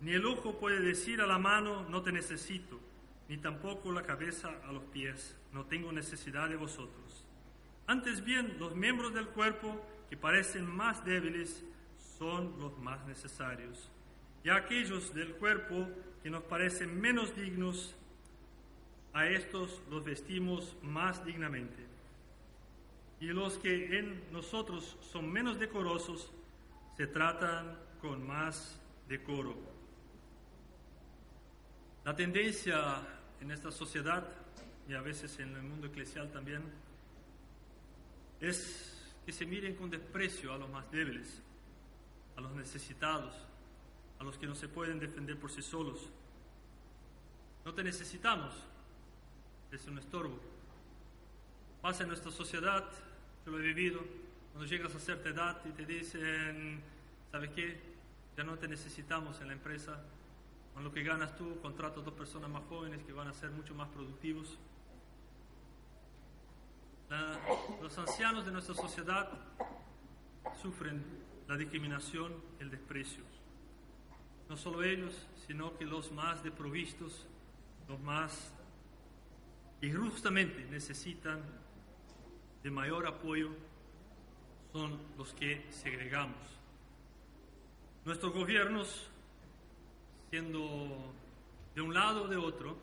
Ni 0.01 0.13
el 0.13 0.25
ojo 0.25 0.59
puede 0.59 0.79
decir 0.79 1.21
a 1.21 1.27
la 1.27 1.39
mano, 1.39 1.87
no 1.89 2.01
te 2.01 2.11
necesito, 2.11 2.79
ni 3.27 3.37
tampoco 3.37 3.91
la 3.91 4.03
cabeza 4.03 4.51
a 4.67 4.71
los 4.71 4.83
pies, 4.83 5.35
no 5.51 5.65
tengo 5.65 5.91
necesidad 5.91 6.49
de 6.49 6.57
vosotros. 6.57 7.25
Antes 7.87 8.23
bien, 8.23 8.57
los 8.59 8.75
miembros 8.75 9.13
del 9.13 9.27
cuerpo 9.27 9.83
que 10.09 10.17
parecen 10.17 10.65
más 10.65 11.03
débiles 11.05 11.63
son 12.17 12.59
los 12.59 12.77
más 12.79 13.05
necesarios. 13.05 13.89
Y 14.43 14.49
aquellos 14.49 15.13
del 15.13 15.33
cuerpo 15.35 15.87
que 16.21 16.29
nos 16.29 16.43
parecen 16.43 16.99
menos 16.99 17.35
dignos 17.35 17.95
a 19.15 19.25
estos 19.29 19.81
los 19.89 20.03
vestimos 20.03 20.75
más 20.83 21.25
dignamente. 21.25 21.81
Y 23.21 23.27
los 23.27 23.57
que 23.57 23.97
en 23.97 24.29
nosotros 24.33 24.97
son 25.01 25.31
menos 25.31 25.57
decorosos, 25.57 26.33
se 26.97 27.07
tratan 27.07 27.79
con 28.01 28.27
más 28.27 28.77
decoro. 29.07 29.55
La 32.03 32.13
tendencia 32.13 33.07
en 33.39 33.51
esta 33.51 33.71
sociedad, 33.71 34.27
y 34.87 34.93
a 34.93 35.01
veces 35.01 35.39
en 35.39 35.55
el 35.55 35.63
mundo 35.63 35.87
eclesial 35.87 36.29
también, 36.33 36.61
es 38.41 39.15
que 39.25 39.31
se 39.31 39.45
miren 39.45 39.75
con 39.75 39.89
desprecio 39.89 40.53
a 40.53 40.57
los 40.57 40.69
más 40.69 40.91
débiles, 40.91 41.41
a 42.35 42.41
los 42.41 42.51
necesitados, 42.51 43.33
a 44.19 44.25
los 44.25 44.37
que 44.37 44.45
no 44.45 44.55
se 44.55 44.67
pueden 44.67 44.99
defender 44.99 45.39
por 45.39 45.49
sí 45.49 45.61
solos. 45.61 46.09
No 47.63 47.73
te 47.73 47.81
necesitamos, 47.81 48.53
es 49.71 49.87
un 49.87 49.97
estorbo. 49.97 50.39
Pasa 51.81 52.03
en 52.03 52.09
nuestra 52.09 52.31
sociedad, 52.31 52.83
yo 53.45 53.51
lo 53.51 53.59
he 53.59 53.61
vivido, 53.61 54.01
cuando 54.51 54.69
llegas 54.69 54.95
a 54.95 54.99
cierta 54.99 55.29
edad 55.29 55.61
y 55.65 55.69
te 55.69 55.85
dicen, 55.85 56.81
¿sabes 57.31 57.49
qué? 57.51 57.79
Ya 58.37 58.43
no 58.43 58.57
te 58.57 58.67
necesitamos 58.67 59.39
en 59.41 59.47
la 59.47 59.53
empresa, 59.53 60.01
con 60.73 60.83
lo 60.83 60.91
que 60.91 61.03
ganas 61.03 61.35
tú, 61.35 61.59
contrato 61.61 62.01
a 62.01 62.03
dos 62.03 62.13
personas 62.13 62.49
más 62.49 62.63
jóvenes 62.69 63.03
que 63.03 63.13
van 63.13 63.27
a 63.27 63.33
ser 63.33 63.51
mucho 63.51 63.75
más 63.75 63.89
productivos. 63.89 64.57
los 67.81 67.97
ancianos 67.97 68.45
de 68.45 68.51
nuestra 68.51 68.75
sociedad 68.75 69.29
sufren 70.61 71.03
la 71.47 71.57
discriminación, 71.57 72.33
el 72.59 72.71
desprecio. 72.71 73.23
No 74.49 74.57
solo 74.57 74.83
ellos, 74.83 75.27
sino 75.47 75.77
que 75.77 75.85
los 75.85 76.11
más 76.11 76.43
deprovistos, 76.43 77.27
los 77.87 77.99
más 77.99 78.54
y 79.85 79.91
justamente 79.91 80.65
necesitan 80.71 81.39
de 82.63 82.71
mayor 82.71 83.05
apoyo 83.05 83.51
son 84.73 84.99
los 85.15 85.31
que 85.35 85.63
segregamos. 85.69 86.39
Nuestros 88.03 88.33
gobiernos, 88.33 89.07
siendo 90.31 91.13
de 91.75 91.81
un 91.81 91.93
lado 91.93 92.23
o 92.23 92.27
de 92.27 92.35
otro, 92.35 92.75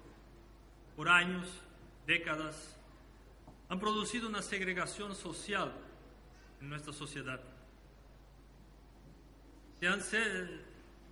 por 0.94 1.08
años, 1.08 1.48
décadas, 2.06 2.78
han 3.68 3.80
producido 3.80 4.28
una 4.28 4.40
segregación 4.40 5.16
social 5.16 5.72
en 6.60 6.68
nuestra 6.68 6.92
sociedad. 6.92 7.40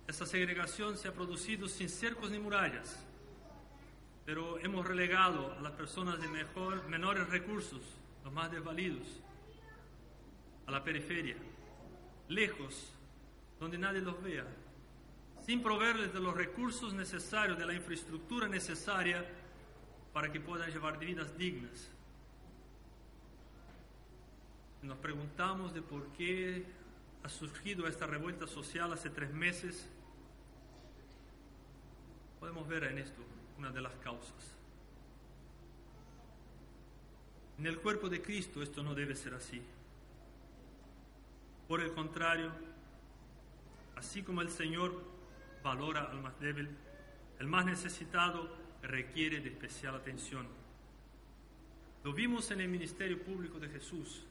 esa 0.07 0.25
segregación 0.25 0.97
se 0.97 1.09
ha 1.09 1.13
producido 1.13 1.67
sin 1.67 1.89
cercos 1.89 2.31
ni 2.31 2.39
murallas 2.39 3.10
pero 4.25 4.59
hemos 4.59 4.85
relegado 4.85 5.53
a 5.53 5.61
las 5.61 5.71
personas 5.73 6.19
de 6.21 6.27
mejor, 6.27 6.87
menores 6.87 7.27
recursos, 7.29 7.81
los 8.23 8.33
más 8.33 8.51
desvalidos, 8.51 9.07
a 10.67 10.71
la 10.71 10.83
periferia, 10.83 11.35
lejos, 12.27 12.93
donde 13.59 13.77
nadie 13.77 14.01
los 14.01 14.21
vea, 14.21 14.45
sin 15.45 15.61
proveerles 15.61 16.13
de 16.13 16.19
los 16.19 16.35
recursos 16.35 16.93
necesarios, 16.93 17.57
de 17.57 17.65
la 17.65 17.73
infraestructura 17.73 18.47
necesaria 18.47 19.25
para 20.13 20.31
que 20.31 20.39
puedan 20.39 20.69
llevar 20.69 20.99
vidas 20.99 21.35
dignas. 21.37 21.89
Nos 24.83 24.97
preguntamos 24.97 25.73
de 25.73 25.81
por 25.81 26.07
qué 26.13 26.65
ha 27.23 27.29
surgido 27.29 27.87
esta 27.87 28.07
revuelta 28.07 28.47
social 28.47 28.93
hace 28.93 29.09
tres 29.09 29.31
meses, 29.31 29.87
podemos 32.39 32.67
ver 32.67 32.85
en 32.85 32.97
esto 32.97 33.21
una 33.61 33.69
de 33.69 33.81
las 33.81 33.93
causas. 33.97 34.55
En 37.59 37.67
el 37.67 37.79
cuerpo 37.79 38.09
de 38.09 38.19
Cristo 38.19 38.63
esto 38.63 38.81
no 38.81 38.95
debe 38.95 39.15
ser 39.15 39.35
así. 39.35 39.61
Por 41.67 41.79
el 41.81 41.93
contrario, 41.93 42.51
así 43.95 44.23
como 44.23 44.41
el 44.41 44.49
Señor 44.49 44.99
valora 45.63 46.05
al 46.05 46.21
más 46.21 46.39
débil, 46.39 46.69
el 47.37 47.45
más 47.45 47.67
necesitado 47.67 48.49
requiere 48.81 49.41
de 49.41 49.49
especial 49.49 49.93
atención. 49.93 50.47
Lo 52.03 52.13
vimos 52.13 52.49
en 52.49 52.61
el 52.61 52.67
ministerio 52.67 53.21
público 53.21 53.59
de 53.59 53.69
Jesús. 53.69 54.25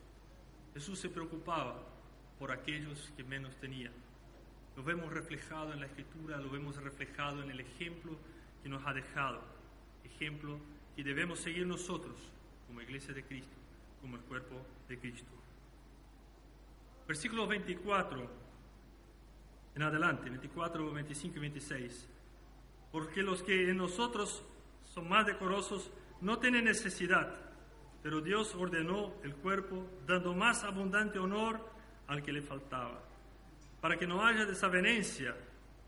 Jesús 0.75 0.99
se 0.99 1.09
preocupaba 1.09 1.81
por 2.37 2.51
aquellos 2.51 3.13
que 3.17 3.23
menos 3.23 3.55
tenían. 3.61 3.93
Lo 4.77 4.83
vemos 4.83 5.13
reflejado 5.13 5.73
en 5.73 5.79
la 5.79 5.87
escritura, 5.87 6.39
lo 6.39 6.51
vemos 6.51 6.77
reflejado 6.83 7.45
en 7.45 7.51
el 7.53 7.61
ejemplo 7.61 8.19
que 8.63 8.69
nos 8.69 8.87
ha 8.87 8.93
dejado, 8.93 9.43
ejemplo 10.05 10.59
que 10.95 11.05
debemos 11.05 11.39
seguir 11.41 11.67
nosotros 11.67 12.17
como 12.67 12.81
iglesia 12.81 13.15
de 13.15 13.25
Cristo, 13.25 13.57
como 14.01 14.17
el 14.17 14.23
cuerpo 14.23 14.57
de 14.89 14.99
Cristo. 14.99 15.33
Versículos 17.07 17.49
24 17.49 18.41
en 19.75 19.83
adelante, 19.83 20.29
24, 20.29 20.93
25 20.93 21.37
y 21.37 21.41
26. 21.41 22.09
Porque 22.93 23.23
los 23.23 23.43
que 23.43 23.71
en 23.71 23.77
nosotros 23.77 24.43
son 24.85 25.09
más 25.09 25.27
decorosos 25.27 25.91
no 26.21 26.39
tienen 26.39 26.65
necesidad, 26.65 27.35
pero 28.03 28.21
Dios 28.21 28.55
ordenó 28.55 29.15
el 29.23 29.35
cuerpo 29.35 29.87
dando 30.07 30.35
más 30.35 30.65
abundante 30.65 31.19
honor 31.19 31.61
al 32.09 32.23
que 32.23 32.33
le 32.33 32.43
faltaba, 32.43 33.01
para 33.81 33.97
que 33.97 34.07
no 34.07 34.25
haya 34.25 34.45
desavenencia, 34.45 35.35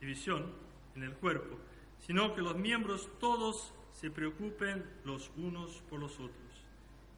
división 0.00 0.46
en 0.94 1.02
el 1.02 1.14
cuerpo, 1.14 1.58
sino 2.06 2.34
que 2.34 2.42
los 2.42 2.56
miembros 2.56 3.08
todos 3.18 3.72
se 3.92 4.10
preocupen 4.10 4.84
los 5.04 5.30
unos 5.36 5.82
por 5.88 6.00
los 6.00 6.14
otros. 6.14 6.36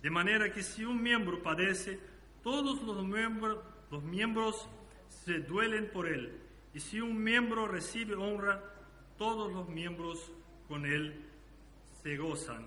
De 0.03 0.11
manera 0.11 0.53
que 0.53 0.63
si 0.63 0.85
un 0.85 1.03
miembro 1.03 1.43
padece, 1.43 1.99
todos 2.43 2.83
los 2.83 2.97
los 3.91 4.03
miembros 4.03 4.69
se 5.09 5.41
duelen 5.41 5.91
por 5.91 6.07
él. 6.07 6.39
Y 6.75 6.81
si 6.81 7.01
un 7.01 7.23
miembro 7.23 7.67
recibe 7.67 8.15
honra, 8.15 8.63
todos 9.17 9.53
los 9.53 9.69
miembros 9.69 10.31
con 10.69 10.85
él 10.85 11.25
se 12.03 12.17
gozan. 12.17 12.67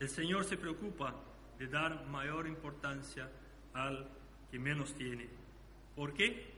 El 0.00 0.08
Señor 0.08 0.44
se 0.44 0.56
preocupa 0.56 1.14
de 1.58 1.68
dar 1.68 2.06
mayor 2.06 2.48
importancia 2.48 3.30
al 3.74 4.08
que 4.50 4.58
menos 4.58 4.94
tiene. 4.94 5.28
¿Por 5.94 6.14
qué? 6.14 6.54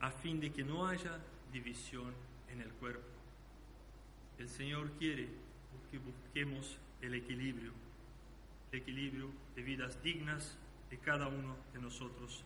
A 0.00 0.10
fin 0.10 0.38
de 0.38 0.52
que 0.52 0.62
no 0.62 0.86
haya 0.86 1.18
división 1.54 2.12
en 2.50 2.60
el 2.60 2.68
cuerpo. 2.72 3.06
El 4.38 4.48
Señor 4.48 4.90
quiere 4.98 5.28
que 5.90 5.98
busquemos 5.98 6.78
el 7.00 7.14
equilibrio, 7.14 7.72
el 8.72 8.80
equilibrio 8.80 9.30
de 9.54 9.62
vidas 9.62 10.02
dignas 10.02 10.58
de 10.90 10.98
cada 10.98 11.28
uno 11.28 11.56
de 11.72 11.80
nosotros, 11.80 12.44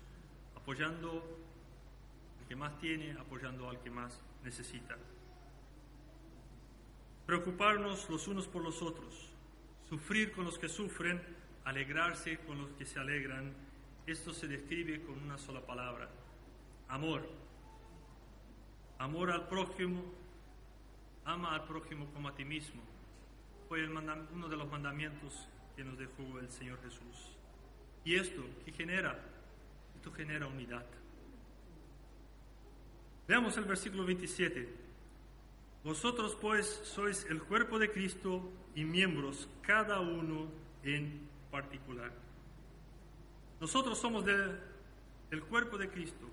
apoyando 0.55 1.25
al 2.39 2.47
que 2.47 2.55
más 2.55 2.79
tiene, 2.79 3.13
apoyando 3.13 3.71
al 3.71 3.81
que 3.81 3.91
más 3.91 4.21
necesita. 4.45 4.99
Preocuparnos 7.27 8.11
los 8.11 8.29
unos 8.29 8.47
por 8.47 8.63
los 8.63 8.83
otros, 8.83 9.31
sufrir 9.89 10.33
con 10.33 10.45
los 10.45 10.59
que 10.59 10.69
sufren, 10.69 11.21
alegrarse 11.65 12.39
con 12.41 12.59
los 12.61 12.71
que 12.73 12.85
se 12.85 12.99
alegran. 12.99 13.55
Esto 14.07 14.35
se 14.35 14.49
describe 14.49 15.03
con 15.03 15.19
una 15.23 15.39
sola 15.39 15.65
palabra, 15.65 16.11
amor. 16.89 17.48
Amor 18.99 19.31
al 19.31 19.47
prójimo, 19.49 20.03
ama 21.25 21.55
al 21.55 21.65
prójimo 21.65 22.07
como 22.13 22.29
a 22.29 22.35
ti 22.35 22.45
mismo 22.45 22.83
fue 23.69 23.87
uno 23.87 24.49
de 24.49 24.57
los 24.57 24.71
mandamientos 24.71 25.47
que 25.77 25.85
nos 25.85 25.99
dejó 25.99 26.39
el 26.41 26.51
Señor 26.51 26.81
Jesús. 26.83 27.37
¿Y 28.03 28.15
esto 28.15 28.43
qué 28.65 28.73
genera? 28.73 29.19
Esto 29.95 30.11
genera 30.11 30.47
unidad. 30.47 30.87
Veamos 33.27 33.57
el 33.59 33.65
versículo 33.65 34.07
27. 34.07 34.75
Vosotros 35.85 36.35
pues 36.41 36.67
sois 36.85 37.27
el 37.29 37.43
cuerpo 37.43 37.79
de 37.79 37.91
Cristo 37.91 38.51
y 38.75 38.85
miembros, 38.85 39.49
cada 39.61 40.01
uno 40.01 40.49
en 40.83 41.29
particular. 41.51 42.11
Nosotros 43.61 43.99
somos 43.99 44.25
del, 44.25 44.59
del 45.31 45.43
cuerpo 45.43 45.77
de 45.77 45.91
Cristo, 45.91 46.27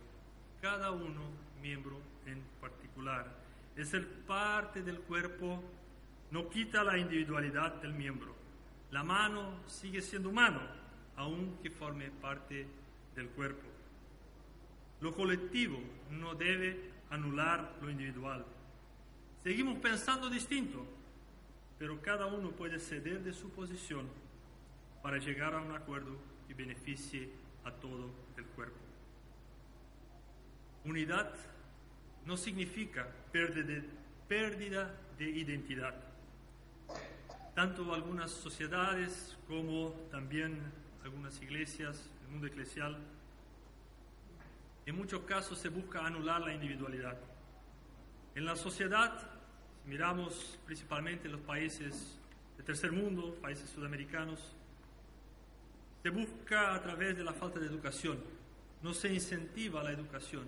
cada 0.62 0.92
uno 0.92 1.22
miembro 1.62 2.00
en 2.26 2.42
particular. 2.60 3.32
Es 3.76 3.94
el 3.94 4.06
parte 4.06 4.82
del 4.82 5.00
cuerpo 5.00 5.62
no 6.32 6.50
quita 6.50 6.84
la 6.84 6.98
individualidad 6.98 7.76
del 7.82 7.94
miembro. 7.94 8.36
La 8.92 9.04
mano 9.04 9.62
sigue 9.68 10.02
siendo 10.02 10.32
mano, 10.32 10.62
aunque 11.16 11.70
forme 11.70 12.10
parte 12.10 12.68
del 13.16 13.30
cuerpo. 13.30 13.68
Lo 15.02 15.14
colectivo 15.14 15.80
no 16.12 16.36
debe 16.36 16.92
anular 17.10 17.78
lo 17.82 17.90
individual. 17.90 18.46
Seguimos 19.44 19.78
pensando 19.80 20.30
distinto, 20.30 20.86
pero 21.78 22.02
cada 22.02 22.26
uno 22.26 22.52
puede 22.52 22.80
ceder 22.80 23.24
de 23.24 23.34
su 23.34 23.50
posición 23.52 24.08
para 25.04 25.18
llegar 25.18 25.54
a 25.54 25.62
un 25.62 25.72
acuerdo 25.72 26.18
que 26.48 26.54
beneficie 26.54 27.30
a 27.64 27.72
todo 27.72 28.10
el 28.38 28.46
cuerpo. 28.46 28.85
Unidad 30.86 31.34
no 32.26 32.38
significa 32.38 33.08
pérdida 33.32 34.96
de 35.18 35.30
identidad 35.30 35.96
tanto 37.56 37.94
algunas 37.94 38.32
sociedades 38.32 39.38
como 39.48 39.92
también 40.12 40.60
algunas 41.06 41.42
iglesias, 41.42 42.10
el 42.26 42.32
mundo 42.32 42.48
eclesial, 42.48 42.98
en 44.86 44.96
muchos 44.96 45.22
casos 45.22 45.58
se 45.58 45.70
busca 45.70 46.06
anular 46.06 46.42
la 46.42 46.54
individualidad. 46.54 47.18
En 48.36 48.44
la 48.44 48.58
sociedad, 48.58 49.18
miramos 49.86 50.60
principalmente 50.66 51.30
los 51.30 51.40
países 51.42 52.20
del 52.58 52.66
tercer 52.66 52.92
mundo, 52.92 53.36
países 53.42 53.70
sudamericanos, 53.70 54.54
se 56.04 56.10
busca 56.10 56.76
a 56.76 56.82
través 56.82 57.16
de 57.18 57.24
la 57.24 57.34
falta 57.34 57.60
de 57.60 57.68
educación, 57.68 58.20
no 58.84 58.94
se 58.94 59.14
incentiva 59.14 59.82
la 59.82 59.92
educación. 59.92 60.46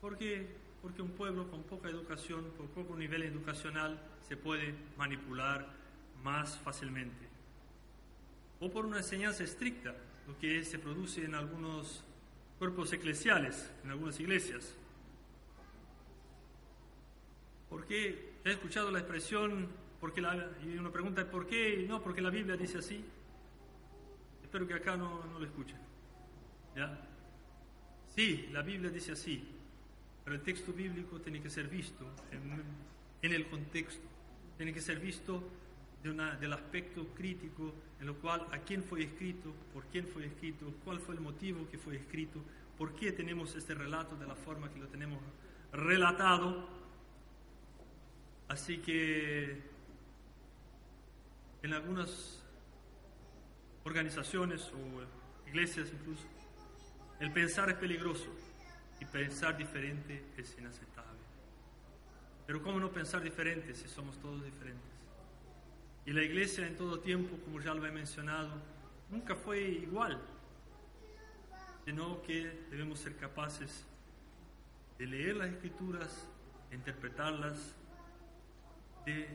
¿Por 0.00 0.16
qué? 0.16 0.46
Porque 0.80 1.02
un 1.02 1.10
pueblo 1.10 1.50
con 1.50 1.62
poca 1.64 1.88
educación, 1.88 2.50
con 2.56 2.68
poco 2.68 2.96
nivel 2.96 3.22
educacional, 3.22 4.00
se 4.26 4.36
puede 4.36 4.74
manipular, 4.96 5.66
más 6.22 6.56
fácilmente. 6.58 7.28
O 8.60 8.70
por 8.70 8.86
una 8.86 8.98
enseñanza 8.98 9.44
estricta, 9.44 9.94
lo 10.26 10.38
que 10.38 10.64
se 10.64 10.78
produce 10.78 11.24
en 11.24 11.34
algunos 11.34 12.02
cuerpos 12.58 12.92
eclesiales, 12.92 13.70
en 13.84 13.90
algunas 13.90 14.18
iglesias. 14.20 14.74
¿Por 17.68 17.86
qué? 17.86 18.34
He 18.44 18.50
escuchado 18.50 18.90
la 18.90 18.98
expresión, 18.98 19.68
porque 20.00 20.20
la, 20.20 20.50
y 20.64 20.76
uno 20.76 20.90
pregunta, 20.90 21.30
¿por 21.30 21.46
qué? 21.46 21.84
No, 21.88 22.02
porque 22.02 22.20
la 22.20 22.30
Biblia 22.30 22.56
dice 22.56 22.78
así. 22.78 23.04
Espero 24.42 24.66
que 24.66 24.74
acá 24.74 24.96
no, 24.96 25.24
no 25.26 25.38
lo 25.38 25.44
escuchen. 25.44 25.78
¿Ya? 26.74 27.00
Sí, 28.14 28.48
la 28.52 28.62
Biblia 28.62 28.90
dice 28.90 29.12
así, 29.12 29.59
pero 30.24 30.36
el 30.36 30.42
texto 30.42 30.72
bíblico 30.72 31.20
tiene 31.20 31.40
que 31.40 31.50
ser 31.50 31.68
visto 31.68 32.04
en, 33.22 33.32
el 33.32 33.46
contexto, 33.46 34.06
tiene 34.56 34.72
que 34.72 34.80
ser 34.80 34.98
visto 34.98 35.42
del 36.02 36.52
aspecto 36.52 37.08
crítico 37.14 37.74
en 38.00 38.06
lo 38.06 38.14
cual 38.16 38.46
a 38.52 38.58
quién 38.58 38.82
fue 38.82 39.02
escrito, 39.02 39.52
por 39.74 39.84
quién 39.86 40.06
fue 40.06 40.26
escrito, 40.26 40.72
cuál 40.84 41.00
fue 41.00 41.14
el 41.14 41.20
motivo 41.20 41.68
que 41.70 41.78
fue 41.78 41.96
escrito, 41.96 42.40
por 42.78 42.94
qué 42.94 43.12
tenemos 43.12 43.54
este 43.54 43.74
relato 43.74 44.16
de 44.16 44.26
la 44.26 44.34
forma 44.34 44.70
que 44.72 44.78
lo 44.78 44.88
tenemos 44.88 45.20
relatado. 45.72 46.68
Así 48.48 48.78
que 48.78 49.60
en 51.62 51.72
algunas 51.74 52.42
organizaciones 53.84 54.72
o 54.72 55.48
iglesias 55.48 55.88
incluso, 55.92 56.24
el 57.20 57.32
pensar 57.32 57.68
es 57.68 57.76
peligroso 57.76 58.30
y 59.00 59.04
pensar 59.06 59.56
diferente 59.56 60.22
es 60.36 60.56
inaceptable. 60.58 61.18
Pero 62.46 62.62
¿cómo 62.62 62.78
no 62.78 62.90
pensar 62.90 63.22
diferente 63.22 63.74
si 63.74 63.88
somos 63.88 64.18
todos 64.18 64.44
diferentes? 64.44 64.90
Y 66.04 66.12
la 66.12 66.22
iglesia 66.22 66.66
en 66.66 66.76
todo 66.76 67.00
tiempo, 67.00 67.36
como 67.44 67.60
ya 67.60 67.74
lo 67.74 67.86
he 67.86 67.90
mencionado, 67.90 68.50
nunca 69.10 69.34
fue 69.34 69.60
igual, 69.60 70.20
sino 71.84 72.22
que 72.22 72.66
debemos 72.70 72.98
ser 72.98 73.16
capaces 73.16 73.84
de 74.98 75.06
leer 75.06 75.36
las 75.36 75.48
escrituras, 75.48 76.26
interpretarlas, 76.72 77.74
de 79.06 79.28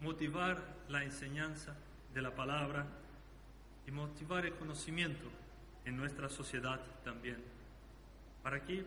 motivar 0.00 0.62
la 0.88 1.04
enseñanza 1.04 1.76
de 2.12 2.22
la 2.22 2.34
palabra 2.34 2.86
y 3.86 3.90
motivar 3.90 4.44
el 4.46 4.54
conocimiento 4.54 5.30
en 5.84 5.96
nuestra 5.96 6.28
sociedad 6.28 6.80
también. 7.04 7.42
¿Para 8.42 8.64
qué? 8.64 8.84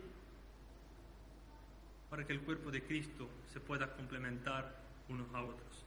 Para 2.10 2.26
que 2.26 2.32
el 2.32 2.40
cuerpo 2.40 2.70
de 2.70 2.82
Cristo 2.82 3.28
se 3.52 3.60
pueda 3.60 3.92
complementar 3.94 4.82
unos 5.08 5.32
a 5.34 5.42
otros. 5.42 5.84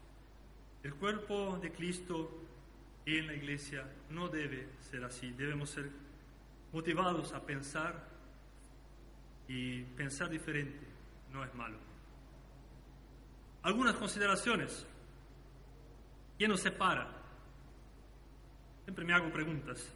El 0.83 0.95
cuerpo 0.95 1.57
de 1.61 1.71
Cristo 1.71 2.29
en 3.05 3.27
la 3.27 3.33
iglesia 3.33 3.85
no 4.09 4.27
debe 4.27 4.67
ser 4.79 5.03
así. 5.03 5.31
Debemos 5.31 5.69
ser 5.69 5.89
motivados 6.71 7.33
a 7.33 7.45
pensar 7.45 8.07
y 9.47 9.81
pensar 9.83 10.29
diferente 10.29 10.87
no 11.31 11.43
es 11.43 11.53
malo. 11.53 11.77
Algunas 13.63 13.95
consideraciones. 13.95 14.85
¿Quién 16.37 16.51
nos 16.51 16.61
separa? 16.61 17.07
Siempre 18.83 19.05
me 19.05 19.13
hago 19.13 19.31
preguntas 19.31 19.93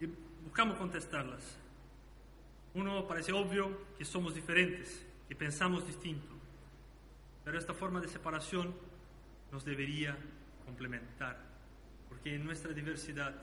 y 0.00 0.06
buscamos 0.44 0.76
contestarlas. 0.76 1.58
Uno 2.74 3.06
parece 3.08 3.32
obvio 3.32 3.86
que 3.96 4.04
somos 4.04 4.34
diferentes, 4.34 5.05
que 5.28 5.34
pensamos 5.34 5.86
distinto, 5.86 6.34
pero 7.44 7.58
esta 7.58 7.74
forma 7.74 8.00
de 8.00 8.08
separación 8.08 8.74
nos 9.52 9.64
debería 9.64 10.16
complementar, 10.64 11.38
porque 12.08 12.34
en 12.34 12.44
nuestra 12.44 12.72
diversidad 12.72 13.34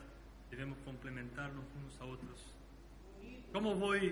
debemos 0.50 0.78
complementarnos 0.86 1.66
unos 1.80 2.00
a 2.00 2.06
otros. 2.06 2.54
¿Cómo 3.52 3.76
voy 3.76 4.10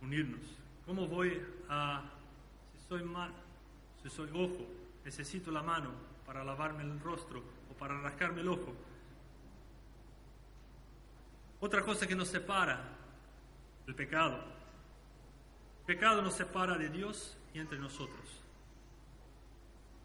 a 0.00 0.04
unirnos? 0.04 0.40
¿Cómo 0.86 1.06
voy 1.06 1.42
a, 1.68 2.02
si 2.72 2.88
soy 2.88 3.02
mal, 3.02 3.32
si 4.02 4.08
soy 4.08 4.30
ojo, 4.30 4.66
necesito 5.04 5.50
la 5.50 5.62
mano 5.62 5.90
para 6.24 6.44
lavarme 6.44 6.82
el 6.82 7.00
rostro 7.00 7.42
o 7.70 7.74
para 7.74 8.00
rascarme 8.00 8.40
el 8.40 8.48
ojo? 8.48 8.74
Otra 11.60 11.82
cosa 11.82 12.06
que 12.06 12.14
nos 12.14 12.28
separa, 12.28 12.80
el 13.86 13.94
pecado. 13.94 14.57
Pecado 15.88 16.20
nos 16.20 16.34
separa 16.34 16.76
de 16.76 16.90
Dios 16.90 17.34
y 17.54 17.58
entre 17.58 17.78
nosotros. 17.78 18.42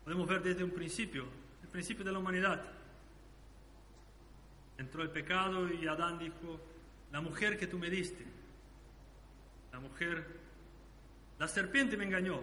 Podemos 0.05 0.25
ver 0.29 0.41
desde 0.41 0.63
un 0.63 0.71
principio, 0.71 1.25
el 1.61 1.67
principio 1.67 2.05
de 2.05 2.11
la 2.13 2.19
humanidad. 2.19 2.61
Entró 4.77 5.03
el 5.03 5.09
pecado 5.09 5.67
y 5.73 5.85
Adán 5.85 6.19
dijo, 6.19 6.57
la 7.11 7.19
mujer 7.19 7.59
que 7.59 7.67
tú 7.67 7.77
me 7.77 7.89
diste, 7.89 8.23
la 9.73 9.81
mujer, 9.81 10.25
la 11.37 11.49
serpiente 11.49 11.97
me 11.97 12.05
engañó. 12.05 12.39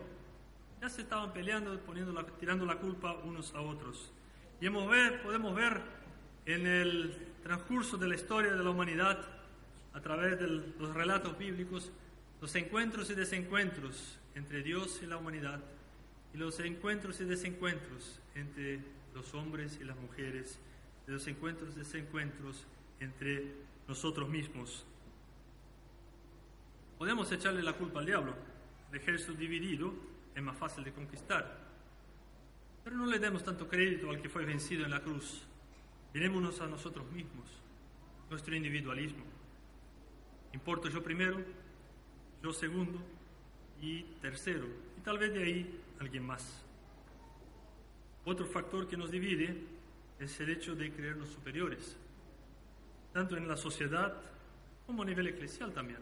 Ya 0.83 0.91
se 0.91 1.01
estaban 1.01 1.33
peleando, 1.33 1.81
poniendo 1.81 2.23
tirando 2.39 2.67
la 2.67 2.77
culpa 2.77 3.15
unos 3.25 3.55
a 3.55 3.63
otros. 3.63 4.13
Y 4.61 4.69
ver, 4.69 5.23
podemos 5.23 5.55
ver 5.55 5.81
en 6.45 6.67
el 6.67 7.17
transcurso 7.43 7.97
de 7.97 8.07
la 8.07 8.17
historia 8.17 8.53
de 8.53 8.63
la 8.63 8.69
humanidad, 8.69 9.19
a 9.95 10.01
través 10.03 10.39
de 10.39 10.47
los 10.47 10.95
relatos 10.95 11.39
bíblicos, 11.39 11.91
los 12.41 12.55
encuentros 12.55 13.11
y 13.11 13.15
desencuentros 13.15 14.19
entre 14.35 14.63
Dios 14.63 15.01
y 15.03 15.07
la 15.07 15.17
humanidad, 15.19 15.61
y 16.33 16.39
los 16.39 16.59
encuentros 16.61 17.21
y 17.21 17.25
desencuentros 17.25 18.21
entre 18.35 18.81
los 19.15 19.35
hombres 19.35 19.79
y 19.81 19.85
las 19.85 19.97
mujeres, 19.97 20.59
y 21.07 21.11
los 21.11 21.27
encuentros 21.27 21.75
y 21.75 21.79
desencuentros 21.81 22.67
entre 23.01 23.53
nosotros 23.89 24.29
mismos. 24.29 24.87
Podemos 26.99 27.31
echarle 27.33 27.63
la 27.63 27.73
culpa 27.73 28.01
al 28.01 28.07
diablo. 28.07 28.35
El 28.91 28.99
ejército 28.99 29.33
dividido 29.33 29.93
es 30.35 30.43
más 30.43 30.57
fácil 30.57 30.85
de 30.85 30.93
conquistar. 30.93 31.59
Pero 32.85 32.97
no 32.97 33.07
le 33.07 33.19
demos 33.19 33.45
tanto 33.45 33.69
crédito 33.69 34.11
al 34.11 34.21
que 34.21 34.29
fue 34.29 34.45
vencido 34.45 34.85
en 34.85 34.91
la 34.91 35.01
cruz. 35.01 35.43
Mirémonos 36.15 36.61
a 36.61 36.67
nosotros 36.67 37.11
mismos, 37.13 37.49
nuestro 38.29 38.55
individualismo. 38.55 39.25
Importo 40.53 40.89
yo 40.89 41.03
primero, 41.03 41.43
yo 42.43 42.53
segundo 42.53 42.99
y 43.81 44.03
tercero, 44.21 44.67
y 44.99 45.01
tal 45.01 45.19
vez 45.19 45.33
de 45.33 45.43
ahí 45.43 45.81
alguien 45.99 46.25
más. 46.25 46.65
Otro 48.25 48.47
factor 48.47 48.87
que 48.87 48.97
nos 48.97 49.11
divide 49.11 49.57
es 50.19 50.39
el 50.41 50.51
hecho 50.51 50.75
de 50.75 50.93
creernos 50.93 51.29
superiores, 51.31 51.97
tanto 53.13 53.37
en 53.37 53.49
la 53.49 53.57
sociedad 53.57 54.21
como 54.87 55.03
a 55.03 55.07
nivel 55.07 55.29
eclesial 55.29 55.73
también. 55.73 56.01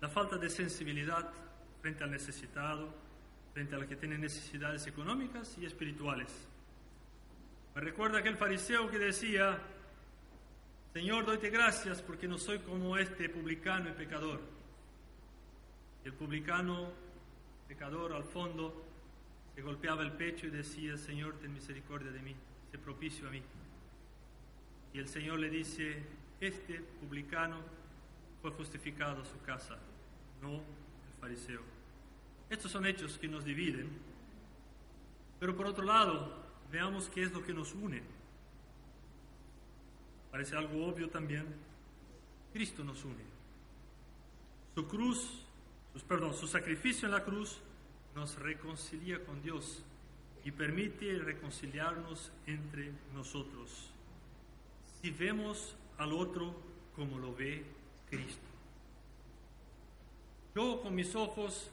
La 0.00 0.08
falta 0.08 0.36
de 0.36 0.50
sensibilidad 0.50 1.30
frente 1.80 2.04
al 2.04 2.10
necesitado, 2.10 2.94
frente 3.52 3.74
al 3.74 3.86
que 3.86 3.96
tiene 3.96 4.18
necesidades 4.18 4.86
económicas 4.86 5.56
y 5.58 5.66
espirituales 5.66 6.48
me 7.74 7.80
recuerda 7.80 8.20
aquel 8.20 8.36
fariseo 8.36 8.88
que 8.88 9.00
decía, 9.00 9.58
Señor, 10.92 11.26
doyte 11.26 11.50
gracias 11.50 12.00
porque 12.02 12.28
no 12.28 12.38
soy 12.38 12.60
como 12.60 12.96
este 12.96 13.28
publicano 13.28 13.90
y 13.90 13.92
pecador. 13.94 14.40
El 16.04 16.12
publicano, 16.12 16.90
pecador, 17.66 18.12
al 18.12 18.24
fondo, 18.24 18.84
se 19.54 19.62
golpeaba 19.62 20.02
el 20.02 20.12
pecho 20.12 20.46
y 20.46 20.50
decía, 20.50 20.96
Señor, 20.96 21.38
ten 21.40 21.52
misericordia 21.52 22.10
de 22.10 22.20
mí, 22.20 22.34
sé 22.70 22.78
propicio 22.78 23.28
a 23.28 23.30
mí. 23.30 23.42
Y 24.92 24.98
el 24.98 25.08
Señor 25.08 25.38
le 25.38 25.50
dice, 25.50 26.02
este 26.40 26.80
publicano 27.00 27.60
fue 28.42 28.50
justificado 28.52 29.22
a 29.22 29.24
su 29.24 29.40
casa, 29.40 29.78
no 30.42 30.54
el 30.54 31.20
fariseo. 31.20 31.62
Estos 32.50 32.70
son 32.70 32.86
hechos 32.86 33.18
que 33.18 33.28
nos 33.28 33.44
dividen. 33.44 33.88
Pero 35.40 35.56
por 35.56 35.66
otro 35.66 35.84
lado, 35.84 36.44
veamos 36.70 37.08
qué 37.08 37.22
es 37.22 37.32
lo 37.32 37.42
que 37.42 37.54
nos 37.54 37.74
une. 37.74 38.02
Parece 40.30 40.56
algo 40.56 40.86
obvio 40.86 41.08
también. 41.08 41.46
Cristo 42.52 42.84
nos 42.84 43.04
une. 43.04 43.24
Su 44.74 44.86
cruz, 44.86 45.44
perdón, 46.02 46.34
su 46.34 46.46
sacrificio 46.46 47.06
en 47.06 47.12
la 47.12 47.24
cruz 47.24 47.60
nos 48.14 48.38
reconcilia 48.38 49.24
con 49.24 49.40
Dios 49.42 49.82
y 50.44 50.50
permite 50.50 51.18
reconciliarnos 51.18 52.32
entre 52.46 52.92
nosotros. 53.14 53.90
Si 55.00 55.10
vemos 55.10 55.76
al 55.98 56.12
otro 56.12 56.54
como 56.96 57.18
lo 57.18 57.34
ve 57.34 57.64
Cristo. 58.10 58.46
Yo 60.54 60.80
con 60.82 60.94
mis 60.94 61.14
ojos 61.14 61.70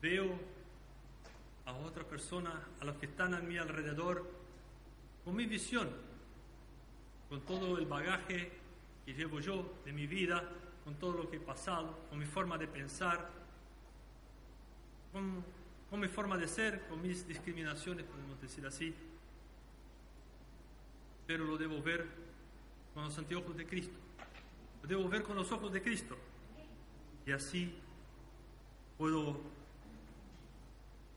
veo 0.00 0.38
a 1.64 1.72
otra 1.74 2.04
persona, 2.04 2.60
a 2.80 2.84
los 2.84 2.96
que 2.96 3.06
están 3.06 3.34
a 3.34 3.40
mi 3.40 3.56
alrededor, 3.56 4.28
con 5.24 5.36
mi 5.36 5.46
visión, 5.46 5.88
con 7.28 7.40
todo 7.42 7.78
el 7.78 7.86
bagaje 7.86 8.50
que 9.06 9.14
llevo 9.14 9.40
yo 9.40 9.72
de 9.84 9.92
mi 9.92 10.06
vida, 10.06 10.48
con 10.84 10.94
todo 10.94 11.12
lo 11.12 11.30
que 11.30 11.36
he 11.36 11.40
pasado, 11.40 11.98
con 12.08 12.18
mi 12.18 12.26
forma 12.26 12.58
de 12.58 12.66
pensar, 12.66 13.30
con, 15.12 16.00
mi 16.00 16.08
forma 16.08 16.36
de 16.36 16.48
ser, 16.48 16.86
con 16.88 17.02
mis 17.02 17.26
discriminaciones, 17.26 18.04
podemos 18.06 18.40
decir 18.40 18.66
así. 18.66 18.94
Pero 21.26 21.44
lo 21.44 21.56
debo 21.56 21.82
ver 21.82 22.06
con 22.94 23.04
los 23.04 23.16
anteojos 23.18 23.56
de 23.56 23.66
Cristo. 23.66 23.96
Lo 24.82 24.88
debo 24.88 25.08
ver 25.08 25.22
con 25.22 25.36
los 25.36 25.52
ojos 25.52 25.72
de 25.72 25.82
Cristo. 25.82 26.16
Y 27.26 27.32
así 27.32 27.74
puedo 28.98 29.40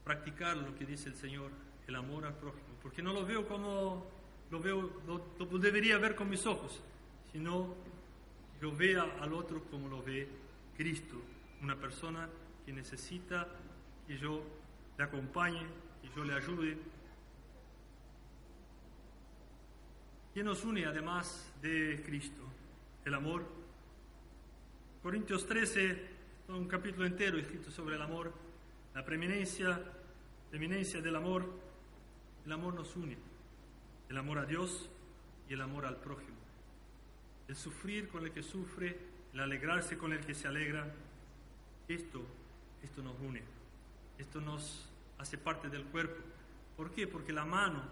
practicar 0.03 0.57
lo 0.57 0.75
que 0.75 0.85
dice 0.85 1.09
el 1.09 1.15
Señor, 1.15 1.51
el 1.87 1.95
amor 1.95 2.25
al 2.25 2.35
prójimo, 2.35 2.67
porque 2.81 3.01
no 3.01 3.11
lo 3.11 3.25
veo 3.25 3.47
como 3.47 4.05
lo 4.51 4.59
veo, 4.59 4.91
lo, 5.07 5.59
debería 5.59 5.97
ver 5.97 6.15
con 6.15 6.29
mis 6.29 6.45
ojos, 6.45 6.79
sino 7.31 7.73
yo 8.61 8.75
vea 8.75 9.03
al 9.21 9.33
otro 9.33 9.63
como 9.65 9.87
lo 9.87 10.03
ve 10.03 10.27
Cristo, 10.77 11.21
una 11.61 11.75
persona 11.75 12.29
que 12.65 12.73
necesita 12.73 13.47
que 14.07 14.17
yo 14.17 14.43
le 14.97 15.03
acompañe, 15.03 15.61
que 16.01 16.09
yo 16.15 16.23
le 16.23 16.33
ayude. 16.33 16.77
¿Qué 20.33 20.43
nos 20.43 20.63
une 20.65 20.85
además 20.85 21.51
de 21.61 22.01
Cristo? 22.05 22.43
El 23.03 23.13
amor. 23.13 23.45
Corintios 25.01 25.45
13, 25.45 26.15
un 26.49 26.67
capítulo 26.67 27.05
entero 27.05 27.37
escrito 27.37 27.71
sobre 27.71 27.95
el 27.95 28.01
amor, 28.01 28.33
la 28.93 29.05
preeminencia 29.05 29.79
eminencia 30.55 31.01
del 31.01 31.15
amor, 31.15 31.45
el 32.45 32.51
amor 32.51 32.73
nos 32.73 32.95
une, 32.95 33.17
el 34.09 34.17
amor 34.17 34.39
a 34.39 34.45
Dios 34.45 34.89
y 35.49 35.53
el 35.53 35.61
amor 35.61 35.85
al 35.85 35.97
prójimo. 35.97 36.34
El 37.47 37.55
sufrir 37.55 38.07
con 38.09 38.23
el 38.23 38.31
que 38.31 38.43
sufre, 38.43 38.97
el 39.33 39.39
alegrarse 39.39 39.97
con 39.97 40.13
el 40.13 40.25
que 40.25 40.33
se 40.33 40.47
alegra, 40.47 40.91
esto, 41.87 42.25
esto 42.81 43.03
nos 43.03 43.19
une, 43.19 43.41
esto 44.17 44.41
nos 44.41 44.89
hace 45.17 45.37
parte 45.37 45.69
del 45.69 45.83
cuerpo. 45.85 46.21
¿Por 46.75 46.91
qué? 46.91 47.07
Porque 47.07 47.33
la 47.33 47.45
mano 47.45 47.83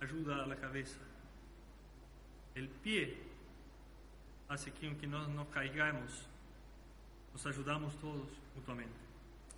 ayuda 0.00 0.42
a 0.42 0.46
la 0.46 0.56
cabeza, 0.56 0.98
el 2.54 2.68
pie 2.68 3.16
hace 4.48 4.72
que 4.72 4.86
aunque 4.86 5.06
no 5.06 5.26
nos 5.28 5.48
caigamos, 5.48 6.26
nos 7.32 7.46
ayudamos 7.46 7.98
todos 7.98 8.28
mutuamente. 8.54 8.94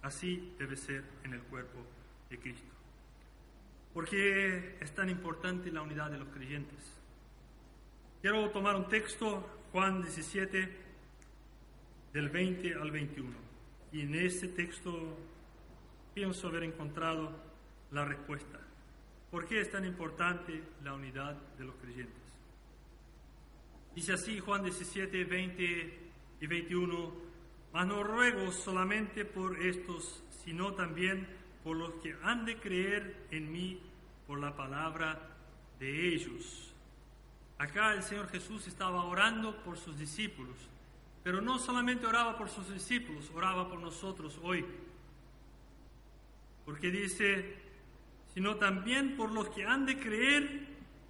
Así 0.03 0.55
debe 0.59 0.77
ser 0.77 1.05
en 1.25 1.35
el 1.35 1.41
cuerpo 1.43 1.85
de 2.31 2.39
Cristo. 2.39 2.73
¿Por 3.93 4.09
qué 4.09 4.77
es 4.81 4.95
tan 4.95 5.11
importante 5.11 5.71
la 5.71 5.83
unidad 5.83 6.11
de 6.11 6.19
los 6.19 6.29
creyentes? 6.29 6.79
Quiero 8.23 8.51
tomar 8.51 8.75
un 8.77 8.89
texto, 8.89 9.47
Juan 9.73 10.03
17, 10.03 10.69
del 12.13 12.29
20 12.31 12.75
al 12.75 12.91
21. 12.91 13.31
Y 13.93 14.01
en 14.01 14.15
ese 14.15 14.49
texto 14.49 15.17
pienso 16.15 16.49
haber 16.49 16.65
encontrado 16.65 17.31
la 17.91 18.05
respuesta. 18.05 18.59
¿Por 19.31 19.47
qué 19.47 19.61
es 19.61 19.71
tan 19.71 19.85
importante 19.85 20.63
la 20.83 20.95
unidad 20.95 21.35
de 21.59 21.65
los 21.65 21.75
creyentes? 21.77 22.23
Dice 23.95 24.15
así 24.15 24.39
Juan 24.41 24.63
17, 24.63 25.25
20 25.25 25.99
y 26.41 26.47
21, 26.47 27.13
mas 27.73 27.87
no 27.87 28.03
ruego 28.03 28.51
solamente 28.51 29.25
por 29.25 29.61
estos, 29.61 30.25
sino 30.45 30.73
también 30.73 31.27
por 31.63 31.77
los 31.77 31.93
que 32.03 32.17
han 32.23 32.47
de 32.47 32.57
creer 32.57 33.27
en 33.31 33.53
mí 33.53 33.81
por 34.27 34.41
la 34.41 34.57
palabra 34.57 35.37
de 35.79 36.15
ellos. 36.15 36.73
Acá 37.59 37.95
el 37.95 38.03
Señor 38.03 38.29
Jesús 38.29 38.67
estaba 38.67 39.05
orando 39.05 39.57
por 39.63 39.79
sus 39.79 39.99
discípulos, 39.99 40.57
pero 41.23 41.41
no 41.41 41.59
solamente 41.59 42.07
oraba 42.07 42.37
por 42.37 42.51
sus 42.51 42.71
discípulos, 42.73 43.31
oraba 43.35 43.69
por 43.69 43.81
nosotros 43.81 44.39
hoy. 44.43 44.65
Porque 46.67 46.91
dice, 46.91 47.57
sino 48.35 48.57
también 48.57 49.17
por 49.17 49.33
los 49.33 49.49
que 49.49 49.65
han 49.65 49.87
de 49.87 49.99
creer 49.99 50.67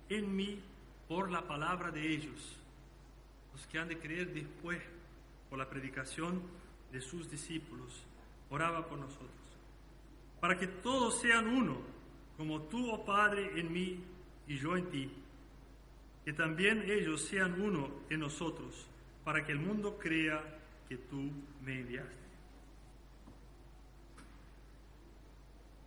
en 0.09 0.37
mí 0.37 0.61
por 1.09 1.33
la 1.33 1.43
palabra 1.43 1.91
de 1.91 2.15
ellos, 2.15 2.57
los 3.53 3.67
que 3.67 3.79
han 3.79 3.89
de 3.89 3.99
creer 3.99 4.33
después 4.33 4.81
por 5.51 5.59
la 5.59 5.69
predicación 5.69 6.43
de 6.93 7.01
sus 7.01 7.29
discípulos. 7.29 8.05
Oraba 8.51 8.87
por 8.87 8.99
nosotros, 8.99 9.31
para 10.41 10.57
que 10.57 10.69
todos 10.69 11.21
sean 11.21 11.49
uno, 11.49 11.79
como 12.37 12.63
tú, 12.63 12.89
oh 12.93 13.05
Padre, 13.05 13.59
en 13.59 13.73
mí 13.73 13.99
y 14.47 14.57
yo 14.57 14.77
en 14.77 14.89
ti 14.91 15.11
que 16.27 16.33
también 16.33 16.83
ellos 16.91 17.21
sean 17.21 17.61
uno 17.61 17.89
en 18.11 18.19
nosotros, 18.19 18.89
para 19.25 19.47
que 19.47 19.53
el 19.53 19.61
mundo 19.61 19.97
crea 19.97 20.43
que 20.89 20.97
tú 20.97 21.31
me 21.63 21.79
enviaste. 21.79 22.17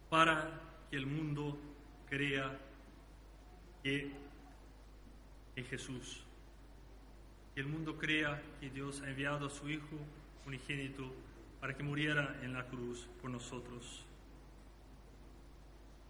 Para 0.10 0.62
que 0.90 0.96
el 0.96 1.08
mundo 1.08 1.60
crea 2.10 2.58
que 3.84 4.14
en 5.58 5.66
Jesús, 5.66 6.24
que 7.54 7.60
el 7.60 7.68
mundo 7.68 7.98
crea 7.98 8.42
que 8.62 8.70
Dios 8.70 9.02
ha 9.02 9.10
enviado 9.10 9.48
a 9.48 9.50
su 9.50 9.70
Hijo 9.70 9.98
unigénito 10.46 11.14
para 11.60 11.76
que 11.76 11.84
muriera 11.84 12.40
en 12.44 12.54
la 12.54 12.66
cruz 12.66 13.10
por 13.22 13.30
nosotros. 13.30 14.06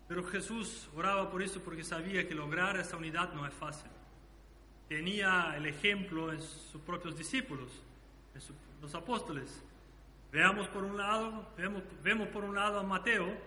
Pero 0.07 0.23
Jesús 0.25 0.87
oraba 0.95 1.31
por 1.31 1.41
eso 1.41 1.63
porque 1.63 1.83
sabía 1.83 2.27
que 2.27 2.35
lograr 2.35 2.77
esa 2.77 2.95
unidad 2.95 3.33
no 3.33 3.47
es 3.47 3.53
fácil 3.55 3.89
tenía 4.89 5.55
el 5.55 5.67
ejemplo 5.67 6.33
en 6.33 6.41
sus 6.41 6.81
propios 6.81 7.15
discípulos, 7.15 7.69
en 8.33 8.41
los 8.81 8.95
apóstoles. 8.95 9.63
Veamos 10.31 10.67
por 10.67 10.83
un 10.83 10.97
lado, 10.97 11.47
vemos, 11.55 11.83
vemos 12.03 12.27
por 12.29 12.43
un 12.43 12.55
lado 12.55 12.79
a 12.79 12.83
Mateo, 12.83 13.37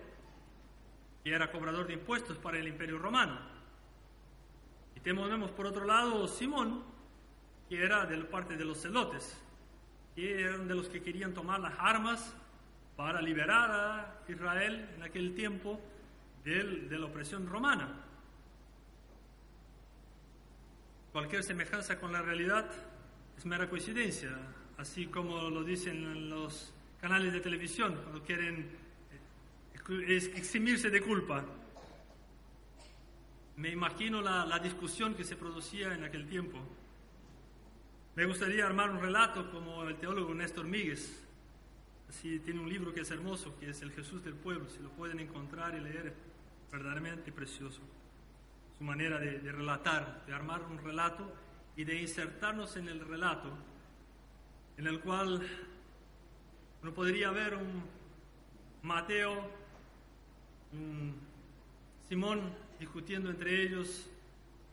que 1.23 1.33
era 1.33 1.51
cobrador 1.51 1.85
de 1.87 1.93
impuestos 1.93 2.37
para 2.37 2.57
el 2.57 2.67
imperio 2.67 2.97
romano. 2.97 3.37
Y 4.95 5.01
tenemos 5.01 5.51
por 5.51 5.67
otro 5.67 5.85
lado 5.85 6.27
Simón, 6.29 6.81
que 7.69 7.83
era 7.83 8.05
de 8.05 8.17
la 8.17 8.29
parte 8.29 8.55
de 8.55 8.63
los 8.63 8.81
celotes, 8.81 9.37
que 10.15 10.43
eran 10.43 10.67
de 10.67 10.75
los 10.75 10.87
que 10.87 11.03
querían 11.03 11.33
tomar 11.33 11.59
las 11.59 11.73
armas 11.77 12.33
para 12.95 13.21
liberar 13.21 13.71
a 13.71 14.31
Israel 14.31 14.89
en 14.95 15.03
aquel 15.03 15.35
tiempo 15.35 15.79
de 16.45 16.97
la 16.97 17.05
opresión 17.05 17.47
romana. 17.47 18.03
Cualquier 21.13 21.43
semejanza 21.43 21.99
con 21.99 22.11
la 22.11 22.23
realidad 22.23 22.65
es 23.37 23.45
mera 23.45 23.69
coincidencia, 23.69 24.35
así 24.79 25.05
como 25.05 25.47
lo 25.51 25.63
dicen 25.63 26.27
los 26.27 26.73
canales 26.99 27.31
de 27.31 27.39
televisión 27.39 27.99
cuando 28.01 28.23
quieren 28.23 28.67
eh, 29.99 30.31
eximirse 30.35 30.89
de 30.89 31.01
culpa. 31.01 31.45
Me 33.57 33.69
imagino 33.69 34.23
la, 34.23 34.57
discusión 34.57 35.13
que 35.13 35.23
se 35.23 35.35
producía 35.35 35.93
en 35.93 36.03
aquel 36.03 36.27
tiempo. 36.27 36.57
Me 38.15 38.25
gustaría 38.25 38.65
armar 38.65 38.89
un 38.89 38.99
relato 38.99 39.51
como 39.51 39.83
el 39.83 39.97
teólogo 39.97 40.33
Néstor 40.33 40.65
Míguez. 40.65 41.23
Así 42.09 42.39
tiene 42.39 42.59
un 42.59 42.69
libro 42.69 42.91
que 42.91 43.01
es 43.01 43.11
hermoso, 43.11 43.55
que 43.59 43.69
es 43.69 43.83
El 43.83 43.91
Jesús 43.91 44.23
del 44.23 44.33
Pueblo. 44.33 44.67
Si 44.67 44.81
lo 44.81 44.89
pueden 44.89 45.19
encontrar 45.19 45.77
y 45.77 45.79
leer, 45.79 46.11
verdaderamente 46.71 47.31
precioso 47.31 47.81
manera 48.83 49.17
de, 49.19 49.51
relatar, 49.51 50.23
de 50.25 50.33
armar 50.33 50.61
un 50.63 50.77
relato 50.77 51.33
y 51.75 51.83
de 51.83 52.01
insertarnos 52.01 52.75
en 52.75 52.89
el 52.89 52.99
relato, 52.99 53.49
en 54.77 54.87
el 54.87 54.99
cual 54.99 55.41
uno 56.81 56.93
podría 56.93 57.31
ver 57.31 57.55
un 57.55 57.83
Mateo, 58.83 59.49
un 60.73 61.15
Simón 62.09 62.53
discutiendo 62.77 63.29
entre 63.29 63.63
ellos 63.63 64.09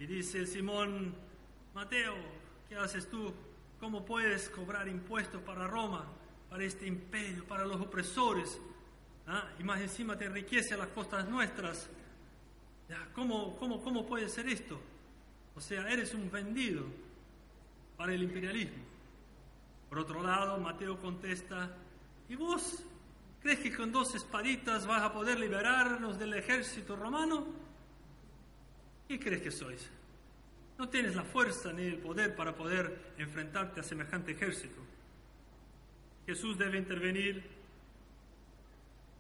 y 0.01 0.07
dice 0.07 0.45
Simón, 0.47 1.15
Mateo, 1.75 2.17
¿qué 2.69 2.77
haces 2.77 3.09
tú? 3.09 3.33
¿Cómo 3.79 4.05
puedes 4.05 4.51
cobrar 4.51 4.89
impuestos 4.89 5.41
para 5.43 5.69
Roma, 5.69 6.05
para 6.49 6.65
este 6.65 6.87
imperio, 6.87 7.47
para 7.47 7.65
los 7.65 7.81
opresores? 7.81 8.61
¿Ah? 9.27 9.49
Y 9.59 9.63
más 9.63 9.81
encima 9.81 10.19
te 10.19 10.25
enriquece 10.25 10.75
a 10.75 10.79
las 10.79 10.89
costas 10.89 11.29
nuestras. 11.29 11.89
¿Cómo, 13.15 13.57
cómo, 13.57 13.83
cómo 13.83 14.07
puede 14.07 14.29
ser 14.29 14.49
esto? 14.49 14.81
O 15.55 15.61
sea, 15.61 15.89
eres 15.91 16.15
un 16.15 16.31
vendido 16.31 16.85
para 17.97 18.15
el 18.15 18.23
imperialismo. 18.23 18.83
Por 19.89 19.99
otro 19.99 20.23
lado, 20.23 20.59
Mateo 20.59 20.99
contesta, 20.99 21.71
¿y 22.29 22.37
vos 22.37 22.85
crees 23.43 23.61
que 23.61 23.75
con 23.75 23.91
dos 23.91 24.15
espaditas 24.15 24.87
vas 24.87 25.03
a 25.03 25.13
poder 25.13 25.39
liberarnos 25.39 26.19
del 26.19 26.35
ejército 26.35 26.97
romano? 26.97 27.47
¿Qué 29.09 29.19
crees 29.19 29.43
que 29.43 29.51
sois? 29.51 29.91
No 30.79 30.89
tienes 30.89 31.15
la 31.15 31.25
fuerza 31.25 31.73
ni 31.73 31.83
el 31.83 31.99
poder 31.99 32.35
para 32.35 32.55
poder 32.55 33.13
enfrentarte 33.19 33.81
a 33.81 33.83
semejante 33.83 34.33
ejército. 34.33 34.81
Jesús 36.27 36.57
debe 36.57 36.79
intervenir. 36.79 37.45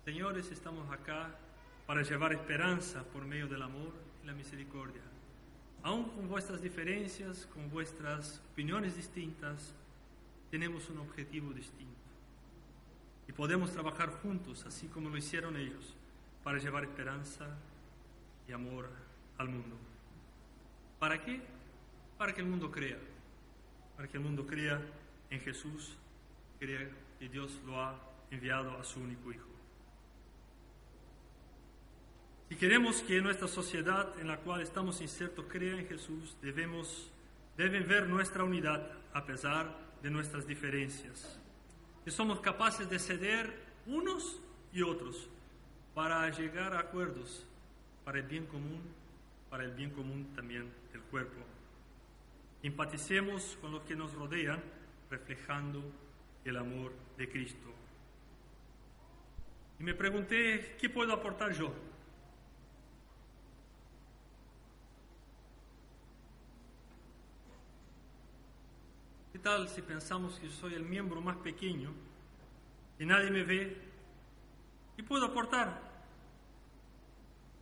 Señores, 0.04 0.50
estamos 0.50 0.90
acá 0.90 1.36
para 1.90 2.02
llevar 2.02 2.32
esperanza 2.32 3.02
por 3.02 3.24
medio 3.24 3.48
del 3.48 3.62
amor 3.62 3.92
y 4.22 4.26
la 4.28 4.32
misericordia. 4.32 5.02
Aun 5.82 6.04
con 6.10 6.28
vuestras 6.28 6.62
diferencias, 6.62 7.48
con 7.52 7.68
vuestras 7.68 8.40
opiniones 8.52 8.94
distintas, 8.94 9.74
tenemos 10.52 10.88
un 10.88 10.98
objetivo 10.98 11.52
distinto. 11.52 11.98
Y 13.26 13.32
podemos 13.32 13.72
trabajar 13.72 14.08
juntos, 14.22 14.64
así 14.66 14.86
como 14.86 15.08
lo 15.08 15.16
hicieron 15.16 15.56
ellos, 15.56 15.96
para 16.44 16.58
llevar 16.58 16.84
esperanza 16.84 17.58
y 18.46 18.52
amor 18.52 18.88
al 19.38 19.48
mundo. 19.48 19.76
¿Para 21.00 21.20
qué? 21.20 21.40
Para 22.16 22.32
que 22.32 22.40
el 22.40 22.46
mundo 22.46 22.70
crea. 22.70 22.98
Para 23.96 24.06
que 24.06 24.16
el 24.16 24.22
mundo 24.22 24.46
crea 24.46 24.80
en 25.28 25.40
Jesús, 25.40 25.96
crea 26.60 26.88
que 27.18 27.28
Dios 27.28 27.60
lo 27.66 27.80
ha 27.80 27.98
enviado 28.30 28.78
a 28.78 28.84
su 28.84 29.00
único 29.00 29.32
Hijo. 29.32 29.59
Si 32.50 32.56
queremos 32.56 33.00
que 33.02 33.20
nuestra 33.20 33.46
sociedad 33.46 34.18
en 34.18 34.26
la 34.26 34.38
cual 34.38 34.60
estamos 34.60 35.00
insertos 35.00 35.44
crea 35.48 35.78
en 35.78 35.86
Jesús, 35.86 36.36
debemos, 36.42 37.08
deben 37.56 37.86
ver 37.86 38.08
nuestra 38.08 38.42
unidad 38.42 38.90
a 39.12 39.24
pesar 39.24 39.72
de 40.02 40.10
nuestras 40.10 40.48
diferencias. 40.48 41.38
Que 42.04 42.10
somos 42.10 42.40
capaces 42.40 42.90
de 42.90 42.98
ceder 42.98 43.54
unos 43.86 44.40
y 44.72 44.82
otros 44.82 45.28
para 45.94 46.28
llegar 46.30 46.74
a 46.74 46.80
acuerdos 46.80 47.46
para 48.04 48.18
el 48.18 48.24
bien 48.24 48.46
común, 48.46 48.82
para 49.48 49.62
el 49.62 49.70
bien 49.70 49.90
común 49.90 50.32
también 50.34 50.68
del 50.92 51.02
cuerpo. 51.02 51.38
Empaticemos 52.64 53.58
con 53.60 53.70
los 53.70 53.82
que 53.84 53.94
nos 53.94 54.12
rodean, 54.12 54.60
reflejando 55.08 55.84
el 56.44 56.56
amor 56.56 56.92
de 57.16 57.28
Cristo. 57.30 57.72
Y 59.78 59.84
me 59.84 59.94
pregunté, 59.94 60.74
¿qué 60.80 60.90
puedo 60.90 61.12
aportar 61.12 61.52
yo? 61.52 61.72
Tal 69.42 69.68
si 69.68 69.82
pensamos 69.82 70.38
que 70.38 70.48
soy 70.48 70.74
el 70.74 70.84
miembro 70.84 71.20
más 71.20 71.36
pequeño 71.36 71.92
y 72.98 73.06
nadie 73.06 73.30
me 73.30 73.42
ve? 73.44 73.76
¿Qué 74.96 75.02
puedo 75.02 75.26
aportar? 75.26 75.80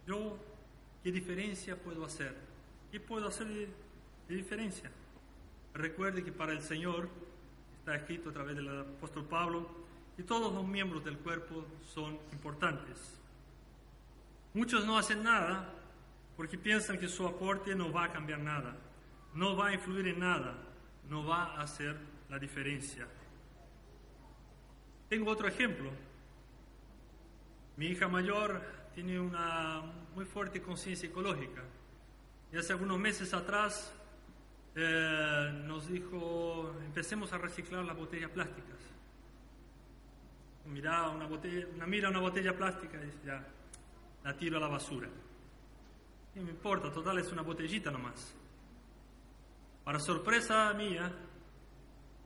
Yo, 0.06 0.38
¿qué 1.02 1.12
diferencia 1.12 1.76
puedo 1.76 2.04
hacer? 2.04 2.34
¿Qué 2.90 2.98
puedo 2.98 3.28
hacer 3.28 3.46
de, 3.46 3.68
diferencia? 4.28 4.90
Recuerde 5.74 6.24
que 6.24 6.32
para 6.32 6.52
el 6.52 6.62
Señor, 6.62 7.08
está 7.78 7.94
escrito 7.94 8.30
a 8.30 8.32
través 8.32 8.56
del 8.56 8.80
apóstol 8.80 9.26
Pablo, 9.26 9.68
y 10.16 10.22
todos 10.22 10.52
los 10.52 10.66
miembros 10.66 11.04
del 11.04 11.18
cuerpo 11.18 11.64
son 11.94 12.18
importantes. 12.32 13.20
Muchos 14.54 14.84
no 14.84 14.98
hacen 14.98 15.22
nada 15.22 15.72
porque 16.36 16.58
piensan 16.58 16.98
que 16.98 17.08
su 17.08 17.26
aporte 17.26 17.74
no 17.74 17.92
va 17.92 18.04
a 18.04 18.12
cambiar 18.12 18.40
nada. 18.40 18.76
no 19.34 19.56
va 19.56 19.68
a 19.68 19.74
influir 19.74 20.08
en 20.08 20.20
nada, 20.20 20.56
no 21.08 21.24
va 21.24 21.54
a 21.54 21.62
hacer 21.62 21.96
la 22.28 22.38
diferencia. 22.38 23.06
Tengo 25.08 25.30
otro 25.30 25.48
ejemplo. 25.48 25.90
Mi 27.76 27.86
hija 27.86 28.08
mayor 28.08 28.60
tiene 28.94 29.18
una 29.18 29.82
muy 30.14 30.24
fuerte 30.24 30.60
conciencia 30.60 31.08
ecológica. 31.08 31.62
Y 32.52 32.56
hace 32.56 32.72
algunos 32.72 32.98
meses 32.98 33.32
atrás 33.32 33.94
eh, 34.74 35.62
nos 35.64 35.88
dijo, 35.88 36.74
empecemos 36.84 37.32
a 37.32 37.38
reciclar 37.38 37.84
las 37.84 37.96
botellas 37.96 38.30
plásticas. 38.30 38.76
Mira 40.66 41.08
una, 41.10 41.26
botella, 41.26 41.66
una, 41.74 41.86
mira 41.86 42.10
una 42.10 42.20
botella 42.20 42.54
plástica 42.54 42.98
y 42.98 43.06
dice, 43.06 43.18
ya, 43.24 43.46
la 44.24 44.36
tiro 44.36 44.58
a 44.58 44.60
la 44.60 44.68
basura. 44.68 45.08
No 46.34 46.42
me 46.42 46.50
importa, 46.50 46.92
total 46.92 47.18
es 47.18 47.32
una 47.32 47.42
botellita 47.42 47.90
nomás. 47.90 48.34
Para 49.88 50.00
sorpresa 50.00 50.70
mía, 50.74 51.10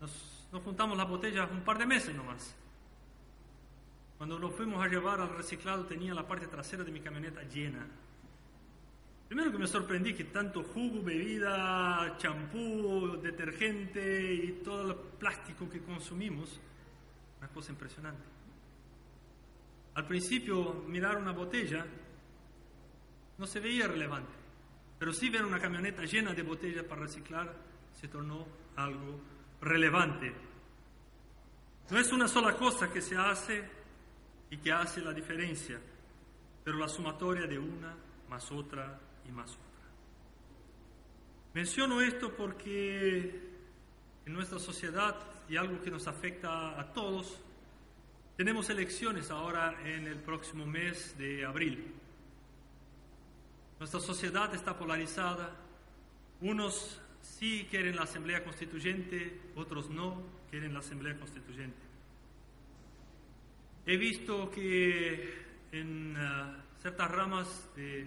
nos, 0.01 0.48
juntamos 0.64 0.98
las 0.98 1.09
botellas 1.09 1.48
un 1.53 1.62
par 1.62 1.79
de 1.79 1.87
meses 1.87 2.12
nomás. 2.12 2.57
Cuando 4.18 4.37
lo 4.37 4.51
fuimos 4.51 4.85
a 4.85 4.88
llevar 4.88 5.20
al 5.20 5.37
reciclado 5.37 5.85
tenía 5.87 6.12
la 6.12 6.27
parte 6.27 6.48
trasera 6.48 6.83
de 6.83 6.90
mi 6.90 6.98
camioneta 6.98 7.40
llena. 7.44 7.87
Primero 9.29 9.53
que 9.53 9.59
me 9.59 9.68
sorprendí 9.68 10.12
que 10.12 10.25
tanto 10.25 10.64
jugo, 10.64 11.05
bebida, 11.05 12.16
champú, 12.18 13.20
detergente 13.22 14.35
y 14.35 14.61
todo 14.64 14.90
el 14.90 14.96
plástico 15.20 15.70
que 15.70 15.83
consumimos, 15.83 16.59
una 17.38 17.46
cosa 17.46 17.70
impresionante. 17.70 18.25
Al 19.94 20.09
principio 20.09 20.83
mirar 20.88 21.16
una 21.16 21.31
botella 21.31 21.87
no 23.38 23.46
se 23.46 23.61
veía 23.61 23.87
relevante, 23.87 24.41
pero 25.03 25.12
sí 25.12 25.31
ver 25.31 25.45
una 25.45 25.59
camioneta 25.59 26.05
llena 26.05 26.33
de 26.33 26.45
botellas 26.45 26.85
para 26.85 27.01
reciclar 27.01 27.53
se 27.93 28.07
tornó 28.07 28.47
algo 28.77 29.21
relevante. 29.61 30.33
No 31.91 31.99
es 31.99 32.12
una 32.12 32.29
sola 32.29 32.57
cosa 32.57 32.88
que 32.88 33.03
se 33.03 33.17
hace 33.17 33.69
y 34.49 34.59
que 34.59 34.71
hace 34.71 35.01
la 35.01 35.12
diferencia, 35.12 35.81
pero 36.62 36.79
la 36.79 36.87
sumatoria 36.87 37.49
de 37.49 37.59
una 37.59 37.97
más 38.29 38.53
otra 38.53 38.97
y 39.29 39.33
más 39.33 39.51
otra. 39.51 39.91
Menciono 41.53 42.01
esto 42.01 42.33
porque 42.37 43.41
en 44.25 44.33
nuestra 44.33 44.61
sociedad, 44.61 45.17
y 45.49 45.57
algo 45.57 45.83
que 45.83 45.91
nos 45.91 46.07
afecta 46.07 46.81
a 46.81 46.93
todos, 46.93 47.41
tenemos 48.37 48.71
elecciones 48.71 49.33
ahora 49.33 49.77
en 49.85 50.07
el 50.07 50.21
próximo 50.21 50.65
mes 50.65 51.19
de 51.19 51.45
abril. 51.45 51.93
Nuestra 53.83 53.99
sociedad 53.99 54.55
está 54.55 54.79
polarizada. 54.79 55.51
Unos 56.40 57.01
sí 57.21 57.66
quieren 57.68 57.97
la 57.97 58.05
Asamblea 58.05 58.45
Constituyente, 58.45 59.40
otros 59.57 59.90
no 59.90 60.23
quieren 60.49 60.73
la 60.73 60.79
Asamblea 60.79 61.18
Constituyente. 61.18 61.83
He 63.85 63.97
visto 63.97 64.49
que 64.53 65.35
en 65.73 66.16
uh, 66.16 66.62
ciertas 66.81 67.11
ramas 67.11 67.68
de 67.75 68.07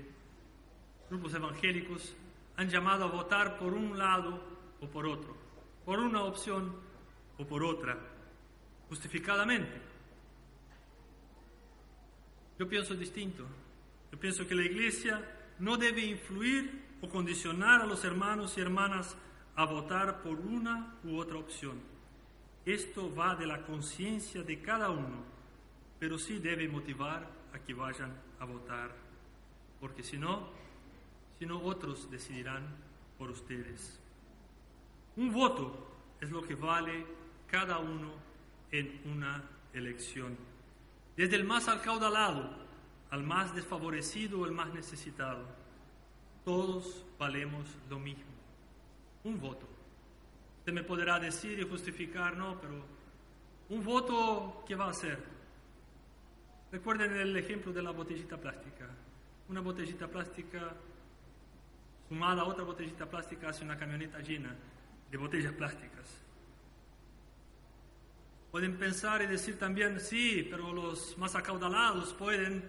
grupos 1.10 1.34
evangélicos 1.34 2.16
han 2.56 2.70
llamado 2.70 3.04
a 3.04 3.12
votar 3.12 3.58
por 3.58 3.74
un 3.74 3.98
lado 3.98 4.42
o 4.80 4.88
por 4.88 5.06
otro, 5.06 5.36
por 5.84 6.00
una 6.00 6.24
opción 6.24 6.74
o 7.38 7.46
por 7.46 7.66
otra, 7.66 8.00
justificadamente. 8.88 9.82
Yo 12.58 12.66
pienso 12.66 12.96
distinto. 12.96 13.46
Yo 14.10 14.18
pienso 14.18 14.48
que 14.48 14.56
la 14.56 14.64
iglesia 14.64 15.35
no 15.60 15.78
debe 15.78 16.02
influir 16.02 16.84
o 17.02 17.10
condicionar 17.10 17.82
a 17.82 17.86
los 17.86 18.04
hermanos 18.04 18.58
y 18.58 18.62
hermanas 18.62 19.16
a 19.56 19.66
votar 19.66 20.22
por 20.22 20.40
una 20.40 20.96
u 21.04 21.18
otra 21.18 21.38
opción. 21.38 21.80
Esto 22.66 23.14
va 23.14 23.36
de 23.36 23.46
la 23.46 23.62
conciencia 23.62 24.44
de 24.44 24.62
cada 24.62 24.90
uno, 24.90 25.24
pero 26.00 26.18
sí 26.18 26.40
debe 26.40 26.68
motivar 26.68 27.30
a 27.54 27.60
que 27.60 27.74
vayan 27.74 28.12
a 28.40 28.46
votar, 28.46 28.96
porque 29.80 30.04
si 30.04 30.18
no, 30.18 30.50
si 31.38 31.46
no 31.46 31.62
otros 31.62 32.10
decidirán 32.10 32.64
por 33.18 33.30
ustedes. 33.30 34.00
Un 35.16 35.32
voto 35.32 35.92
es 36.20 36.32
lo 36.32 36.42
que 36.42 36.56
vale 36.56 37.06
cada 37.48 37.78
uno 37.78 38.12
en 38.72 39.02
una 39.06 39.44
elección. 39.74 40.36
Desde 41.16 41.38
el 41.38 41.46
más 41.46 41.68
acaudalado 41.70 42.65
al 43.12 43.24
más 43.24 43.54
desfavorecido 43.56 44.42
o 44.42 44.46
el 44.46 44.52
más 44.52 44.74
necesitado. 44.74 45.46
Todos 46.44 47.06
valemos 47.18 47.66
lo 47.90 48.00
mismo. 48.00 48.24
Un 49.24 49.40
voto. 49.40 49.68
Usted 50.60 50.74
me 50.74 50.84
podrá 50.84 51.20
decir 51.20 51.60
y 51.60 51.70
justificar, 51.70 52.36
no, 52.36 52.60
pero 52.60 52.84
un 53.70 53.84
voto, 53.84 54.64
¿qué 54.68 54.76
va 54.76 54.86
a 54.86 54.90
hacer? 54.92 55.20
Recuerden 56.72 57.16
el 57.16 57.36
ejemplo 57.38 57.72
de 57.72 57.82
la 57.82 57.92
botellita 57.92 58.38
plástica. 58.38 58.88
Una 59.50 59.62
botellita 59.62 60.08
plástica 60.08 60.74
sumada 62.08 62.42
a 62.42 62.46
otra 62.46 62.64
botellita 62.64 63.06
plástica 63.10 63.50
hace 63.50 63.64
una 63.64 63.78
camioneta 63.78 64.20
llena 64.20 64.56
de 65.10 65.18
botellas 65.18 65.54
plásticas. 65.54 66.22
Pueden 68.52 68.78
pensar 68.78 69.22
y 69.22 69.28
decir 69.28 69.60
también, 69.60 70.00
sí, 70.00 70.48
pero 70.50 70.72
los 70.72 71.18
más 71.18 71.36
acaudalados 71.36 72.14
pueden 72.14 72.64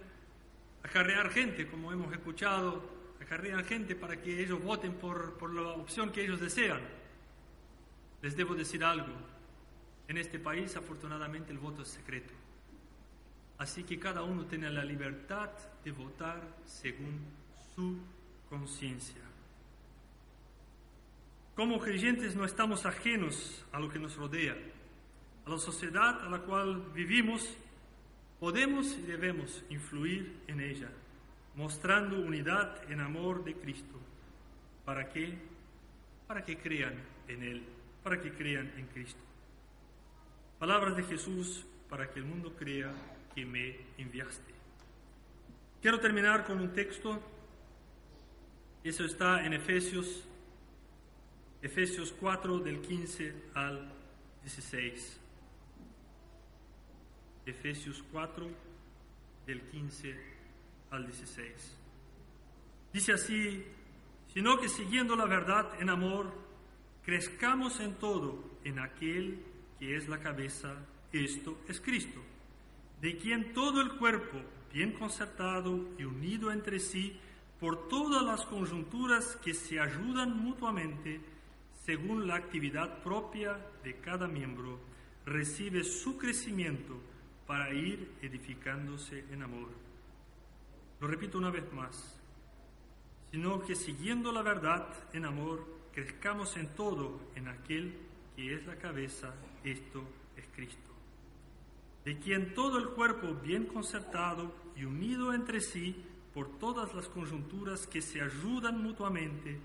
acarrear 0.86 1.30
gente, 1.30 1.66
como 1.66 1.92
hemos 1.92 2.12
escuchado, 2.12 2.80
acarrear 3.20 3.64
gente 3.64 3.96
para 3.96 4.20
que 4.22 4.40
ellos 4.40 4.62
voten 4.62 4.94
por, 4.94 5.36
por 5.36 5.52
la 5.52 5.70
opción 5.70 6.12
que 6.12 6.22
ellos 6.22 6.40
desean. 6.40 6.80
Les 8.22 8.36
debo 8.36 8.54
decir 8.54 8.84
algo, 8.84 9.12
en 10.06 10.16
este 10.16 10.38
país 10.38 10.76
afortunadamente 10.76 11.50
el 11.50 11.58
voto 11.58 11.82
es 11.82 11.88
secreto. 11.88 12.32
Así 13.58 13.82
que 13.82 13.98
cada 13.98 14.22
uno 14.22 14.44
tiene 14.44 14.70
la 14.70 14.84
libertad 14.84 15.50
de 15.84 15.90
votar 15.90 16.40
según 16.64 17.20
su 17.74 17.98
conciencia. 18.48 19.22
Como 21.56 21.80
creyentes 21.80 22.36
no 22.36 22.44
estamos 22.44 22.86
ajenos 22.86 23.64
a 23.72 23.80
lo 23.80 23.88
que 23.88 23.98
nos 23.98 24.14
rodea, 24.16 24.56
a 25.46 25.50
la 25.50 25.58
sociedad 25.58 26.24
a 26.24 26.28
la 26.28 26.40
cual 26.40 26.92
vivimos 26.94 27.56
Podemos 28.40 28.96
y 28.98 29.02
debemos 29.02 29.64
influir 29.70 30.40
en 30.46 30.60
ella, 30.60 30.90
mostrando 31.54 32.20
unidad 32.20 32.90
en 32.90 33.00
amor 33.00 33.44
de 33.44 33.54
Cristo. 33.54 33.98
¿Para 34.84 35.08
qué? 35.08 35.38
Para 36.26 36.44
que 36.44 36.58
crean 36.58 36.94
en 37.28 37.42
Él, 37.42 37.62
para 38.02 38.20
que 38.20 38.32
crean 38.32 38.70
en 38.76 38.86
Cristo. 38.88 39.20
Palabras 40.58 40.96
de 40.96 41.02
Jesús 41.04 41.64
para 41.88 42.10
que 42.10 42.18
el 42.18 42.24
mundo 42.24 42.54
crea 42.56 42.92
que 43.34 43.46
me 43.46 43.76
enviaste. 43.98 44.52
Quiero 45.80 46.00
terminar 46.00 46.44
con 46.44 46.60
un 46.60 46.72
texto. 46.72 47.20
Eso 48.82 49.04
está 49.04 49.44
en 49.44 49.52
Efesios, 49.52 50.24
Efesios 51.62 52.12
4 52.12 52.58
del 52.60 52.80
15 52.80 53.34
al 53.54 53.92
16. 54.42 55.20
Efesios 57.46 58.04
4, 58.10 58.48
del 59.46 59.62
15 59.62 60.14
al 60.90 61.06
16. 61.06 61.78
Dice 62.92 63.12
así, 63.12 63.64
sino 64.34 64.58
que 64.58 64.68
siguiendo 64.68 65.14
la 65.14 65.26
verdad 65.26 65.80
en 65.80 65.88
amor, 65.88 66.32
crezcamos 67.04 67.78
en 67.78 67.94
todo 67.94 68.58
en 68.64 68.80
aquel 68.80 69.38
que 69.78 69.96
es 69.96 70.08
la 70.08 70.18
cabeza, 70.18 70.74
esto 71.12 71.58
es 71.68 71.80
Cristo, 71.80 72.20
de 73.00 73.16
quien 73.16 73.52
todo 73.52 73.80
el 73.80 73.92
cuerpo, 73.96 74.38
bien 74.72 74.92
concertado 74.92 75.90
y 75.98 76.04
unido 76.04 76.50
entre 76.50 76.80
sí, 76.80 77.18
por 77.60 77.88
todas 77.88 78.22
las 78.22 78.44
conjunturas 78.44 79.36
que 79.36 79.54
se 79.54 79.78
ayudan 79.78 80.36
mutuamente, 80.36 81.20
según 81.84 82.26
la 82.26 82.34
actividad 82.34 83.02
propia 83.02 83.56
de 83.84 84.00
cada 84.00 84.26
miembro, 84.26 84.80
recibe 85.24 85.84
su 85.84 86.18
crecimiento 86.18 87.00
para 87.46 87.72
ir 87.72 88.12
edificándose 88.22 89.24
en 89.30 89.42
amor. 89.42 89.68
Lo 91.00 91.06
repito 91.06 91.38
una 91.38 91.50
vez 91.50 91.70
más, 91.72 92.20
sino 93.30 93.60
que 93.62 93.74
siguiendo 93.74 94.32
la 94.32 94.42
verdad 94.42 94.86
en 95.12 95.24
amor, 95.24 95.66
crezcamos 95.92 96.56
en 96.56 96.68
todo 96.74 97.20
en 97.34 97.48
aquel 97.48 97.96
que 98.34 98.54
es 98.54 98.66
la 98.66 98.76
cabeza, 98.76 99.34
esto 99.64 100.04
es 100.36 100.46
Cristo, 100.54 100.90
de 102.04 102.18
quien 102.18 102.54
todo 102.54 102.78
el 102.78 102.88
cuerpo 102.90 103.34
bien 103.34 103.66
concertado 103.66 104.54
y 104.74 104.84
unido 104.84 105.32
entre 105.32 105.60
sí 105.60 106.04
por 106.34 106.58
todas 106.58 106.94
las 106.94 107.08
conjunturas 107.08 107.86
que 107.86 108.02
se 108.02 108.20
ayudan 108.20 108.82
mutuamente, 108.82 109.58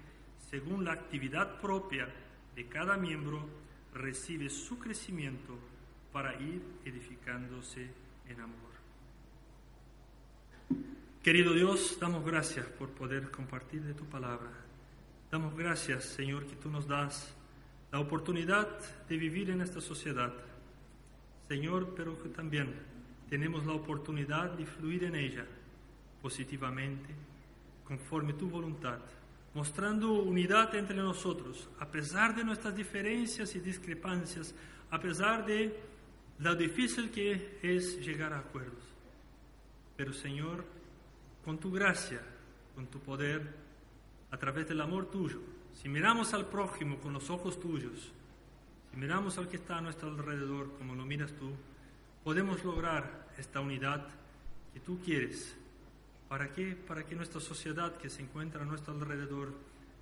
según 0.50 0.86
la 0.86 0.94
actividad 0.94 1.60
propia 1.60 2.08
de 2.56 2.68
cada 2.68 2.98
miembro, 2.98 3.46
recibe 3.94 4.50
su 4.50 4.80
crecimiento 4.80 5.58
para 6.12 6.36
ir 6.42 6.62
edificándose 6.86 7.90
en 8.28 8.42
amor. 8.42 8.72
Querido 11.24 11.54
Dios, 11.54 11.98
damos 12.00 12.26
gracias 12.26 12.66
por 12.66 12.90
poder 12.90 13.30
compartir 13.30 13.84
de 13.84 13.94
tu 13.94 14.06
palabra. 14.06 14.50
Damos 15.30 15.56
gracias, 15.56 16.06
Señor, 16.06 16.46
que 16.46 16.56
tú 16.56 16.70
nos 16.70 16.88
das 16.88 17.34
la 17.92 18.00
oportunidad 18.00 18.68
de 19.08 19.18
vivir 19.18 19.50
en 19.50 19.62
esta 19.62 19.82
sociedad. 19.82 20.34
Señor, 21.48 21.94
pero 21.96 22.22
que 22.22 22.30
también 22.30 22.74
tenemos 23.30 23.66
la 23.66 23.74
oportunidad 23.74 24.52
de 24.52 24.66
fluir 24.66 25.04
en 25.04 25.16
ella 25.16 25.46
positivamente, 26.22 27.10
conforme 27.84 28.34
tu 28.34 28.50
voluntad, 28.50 29.00
mostrando 29.54 30.14
unidad 30.14 30.74
entre 30.76 30.98
nosotros, 30.98 31.70
a 31.80 31.86
pesar 31.86 32.36
de 32.36 32.44
nuestras 32.44 32.76
diferencias 32.76 33.56
y 33.56 33.60
discrepancias, 33.60 34.56
a 34.90 35.00
pesar 35.00 35.46
de 35.46 35.91
lo 36.42 36.56
difícil 36.56 37.12
que 37.12 37.60
es 37.62 38.04
llegar 38.04 38.34
a 38.34 38.40
acuerdos. 38.40 38.84
Pero 39.96 40.12
Señor, 40.12 40.66
con 41.46 41.60
tu 41.60 41.72
gracia, 41.72 42.22
con 42.74 42.88
tu 42.88 43.00
poder, 43.00 43.54
a 44.32 44.38
través 44.38 44.68
del 44.68 44.82
amor 44.82 45.12
tuyo, 45.12 45.40
si 45.74 45.88
miramos 45.88 46.34
al 46.34 46.48
prójimo 46.48 47.00
con 47.00 47.14
los 47.14 47.30
ojos 47.30 47.60
tuyos, 47.60 48.12
si 48.90 48.98
miramos 48.98 49.38
al 49.38 49.48
que 49.50 49.58
está 49.58 49.78
a 49.78 49.82
nuestro 49.82 50.10
alrededor 50.10 50.72
como 50.78 50.96
lo 50.96 51.06
miras 51.06 51.32
tú, 51.34 51.52
podemos 52.24 52.64
lograr 52.66 53.28
esta 53.38 53.60
unidad 53.60 54.08
que 54.74 54.80
tú 54.80 55.00
quieres. 55.00 55.56
¿Para 56.28 56.52
qué? 56.52 56.76
Para 56.76 57.06
que 57.06 57.16
nuestra 57.16 57.40
sociedad 57.40 57.98
que 57.98 58.10
se 58.10 58.24
encuentra 58.24 58.64
a 58.64 58.66
nuestro 58.66 58.94
alrededor 58.94 59.54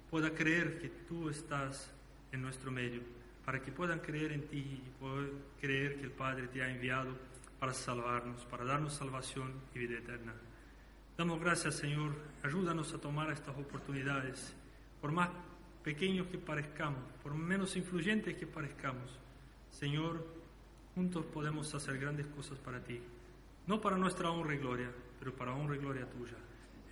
pueda 0.09 0.33
creer 0.33 0.79
que 0.79 0.89
tú 0.89 1.29
estás 1.29 1.91
en 2.31 2.41
nuestro 2.41 2.71
medio, 2.71 3.01
para 3.49 3.63
que 3.63 3.71
puedan 3.71 3.97
creer 3.97 4.31
en 4.33 4.47
ti 4.47 4.59
y 4.59 4.91
puedan 4.99 5.31
creer 5.59 5.95
que 5.95 6.03
el 6.03 6.11
Padre 6.11 6.49
te 6.49 6.61
ha 6.61 6.69
enviado 6.69 7.17
para 7.59 7.73
salvarnos, 7.73 8.45
para 8.45 8.63
darnos 8.63 8.93
salvación 8.93 9.51
y 9.73 9.79
vida 9.79 9.97
eterna. 9.97 10.35
Damos 11.17 11.39
gracias, 11.39 11.73
Señor. 11.73 12.13
Ayúdanos 12.43 12.93
a 12.93 12.99
tomar 12.99 13.31
estas 13.31 13.57
oportunidades, 13.57 14.53
por 15.01 15.11
más 15.11 15.29
pequeños 15.83 16.27
que 16.27 16.37
parezcamos, 16.37 17.01
por 17.23 17.33
menos 17.33 17.75
influyentes 17.75 18.37
que 18.37 18.45
parezcamos. 18.45 19.17
Señor, 19.71 20.23
juntos 20.93 21.25
podemos 21.25 21.73
hacer 21.73 21.97
grandes 21.97 22.27
cosas 22.27 22.59
para 22.59 22.83
ti, 22.83 23.01
no 23.65 23.81
para 23.81 23.97
nuestra 23.97 24.29
honra 24.29 24.53
y 24.53 24.59
gloria, 24.59 24.91
pero 25.17 25.33
para 25.33 25.55
honra 25.55 25.75
y 25.75 25.79
gloria 25.79 26.07
tuya. 26.07 26.37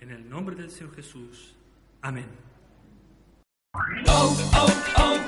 En 0.00 0.10
el 0.10 0.28
nombre 0.28 0.56
del 0.56 0.72
Señor 0.72 0.92
Jesús. 0.96 1.54
Amén. 2.02 2.26
Oh, 4.08 4.36
oh, 4.54 4.66
oh, 4.96 5.27